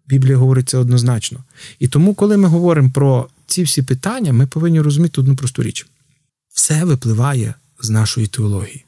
Біблія 0.07 0.37
говорить 0.37 0.69
це 0.69 0.77
однозначно. 0.77 1.39
І 1.79 1.87
тому, 1.87 2.13
коли 2.13 2.37
ми 2.37 2.47
говоримо 2.47 2.91
про 2.93 3.27
ці 3.47 3.63
всі 3.63 3.81
питання, 3.81 4.33
ми 4.33 4.47
повинні 4.47 4.81
розуміти 4.81 5.21
одну 5.21 5.35
просту 5.35 5.63
річ: 5.63 5.87
все 6.53 6.83
випливає 6.83 7.53
з 7.81 7.89
нашої 7.89 8.27
теології 8.27 8.86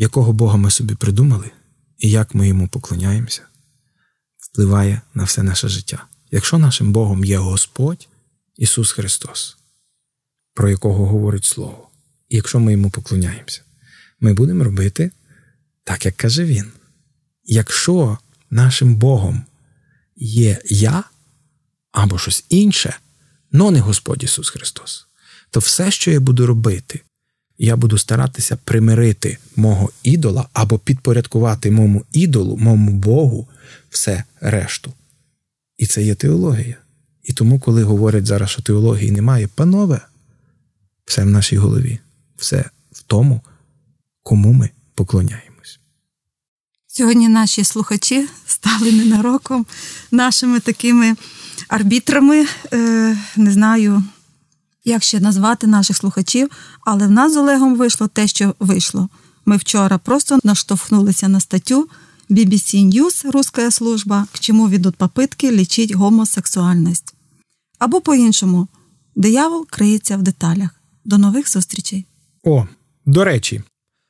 якого 0.00 0.32
Бога 0.32 0.56
ми 0.56 0.70
собі 0.70 0.94
придумали 0.94 1.50
і 1.98 2.10
як 2.10 2.34
ми 2.34 2.48
йому 2.48 2.68
поклоняємося, 2.68 3.42
впливає 4.38 5.00
на 5.14 5.24
все 5.24 5.42
наше 5.42 5.68
життя. 5.68 6.04
Якщо 6.30 6.58
нашим 6.58 6.92
Богом 6.92 7.24
є 7.24 7.38
Господь 7.38 8.08
Ісус 8.56 8.92
Христос, 8.92 9.56
про 10.54 10.70
якого 10.70 11.06
говорить 11.06 11.44
Слово, 11.44 11.90
і 12.28 12.36
якщо 12.36 12.60
ми 12.60 12.72
йому 12.72 12.90
поклоняємося, 12.90 13.62
ми 14.20 14.34
будемо 14.34 14.64
робити 14.64 15.10
так, 15.84 16.06
як 16.06 16.16
каже 16.16 16.44
Він. 16.44 16.72
Якщо 17.44 18.18
нашим 18.50 18.94
Богом 18.94 19.44
є 20.16 20.62
я 20.64 21.04
або 21.92 22.18
щось 22.18 22.44
інше, 22.48 22.96
но 23.52 23.70
не 23.70 23.80
Господь 23.80 24.24
Ісус 24.24 24.50
Христос, 24.50 25.06
то 25.50 25.60
все, 25.60 25.90
що 25.90 26.10
я 26.10 26.20
буду 26.20 26.46
робити, 26.46 27.00
я 27.62 27.76
буду 27.76 27.98
старатися 27.98 28.56
примирити 28.64 29.38
мого 29.56 29.90
ідола 30.02 30.48
або 30.52 30.78
підпорядкувати 30.78 31.70
моєму 31.70 32.04
ідолу, 32.12 32.56
моєму 32.56 32.92
Богу, 32.92 33.48
все 33.90 34.24
решту. 34.40 34.92
І 35.78 35.86
це 35.86 36.02
є 36.02 36.14
теологія. 36.14 36.76
І 37.24 37.32
тому, 37.32 37.58
коли 37.58 37.82
говорять 37.82 38.26
зараз, 38.26 38.50
що 38.50 38.62
теології 38.62 39.10
немає, 39.10 39.48
панове, 39.54 40.00
все 41.04 41.24
в 41.24 41.30
нашій 41.30 41.56
голові, 41.56 41.98
все 42.36 42.64
в 42.92 43.02
тому, 43.02 43.40
кому 44.22 44.52
ми 44.52 44.70
поклоняємось. 44.94 45.80
Сьогодні 46.86 47.28
наші 47.28 47.64
слухачі 47.64 48.28
стали 48.46 48.92
ненароком 48.92 49.66
нашими 50.10 50.60
такими 50.60 51.14
арбітрами, 51.68 52.46
е, 52.72 53.16
не 53.36 53.52
знаю 53.52 54.04
як 54.84 55.02
ще 55.02 55.20
назвати 55.20 55.66
наших 55.66 55.96
слухачів, 55.96 56.48
але 56.80 57.06
в 57.06 57.10
нас 57.10 57.32
з 57.32 57.36
Олегом 57.36 57.76
вийшло 57.76 58.08
те, 58.08 58.26
що 58.26 58.54
вийшло. 58.60 59.08
Ми 59.46 59.56
вчора 59.56 59.98
просто 59.98 60.38
наштовхнулися 60.44 61.28
на 61.28 61.40
статтю 61.40 61.88
BBC 62.30 62.94
News 62.94 63.30
Русская 63.30 63.70
служба, 63.70 64.26
к 64.32 64.38
чому 64.38 64.68
ведуть 64.68 64.96
попитки 64.96 65.52
лічить 65.52 65.94
гомосексуальність. 65.94 67.14
Або 67.78 68.00
по-іншому, 68.00 68.68
диявол 69.16 69.66
криється 69.70 70.16
в 70.16 70.22
деталях. 70.22 70.70
До 71.04 71.18
нових 71.18 71.50
зустрічей. 71.50 72.06
О, 72.44 72.66
до 73.06 73.24
речі, 73.24 73.62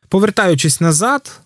повертаючись 0.09 0.81
назад, 0.81 1.41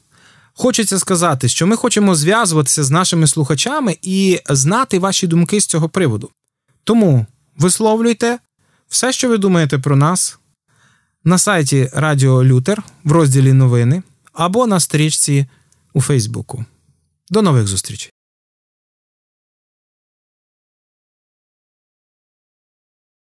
хочеться 0.55 0.99
сказати, 0.99 1.49
що 1.49 1.67
ми 1.67 1.77
хочемо 1.77 2.15
зв'язуватися 2.15 2.85
з 2.85 2.91
нашими 2.91 3.27
слухачами 3.27 3.97
і 4.03 4.41
знати 4.51 4.99
ваші 4.99 5.27
думки 5.27 5.61
з 5.61 5.67
цього 5.67 5.89
приводу. 5.89 6.31
Тому 6.85 7.27
висловлюйте 7.57 8.39
все, 8.95 9.13
що 9.13 9.29
ви 9.29 9.39
думаєте 9.39 9.79
про 9.79 9.97
нас, 9.97 10.39
на 11.25 11.39
сайті 11.39 11.91
Радіо 11.93 12.45
Лютер 12.45 12.83
в 13.05 13.13
розділі 13.13 13.53
Новини 13.53 14.03
або 14.33 14.67
на 14.67 14.81
стрічці 14.81 15.47
у 15.95 16.01
Фейсбуку. 16.01 16.65
До 17.31 17.43
нових 17.43 17.67
зустрічей! 17.67 18.14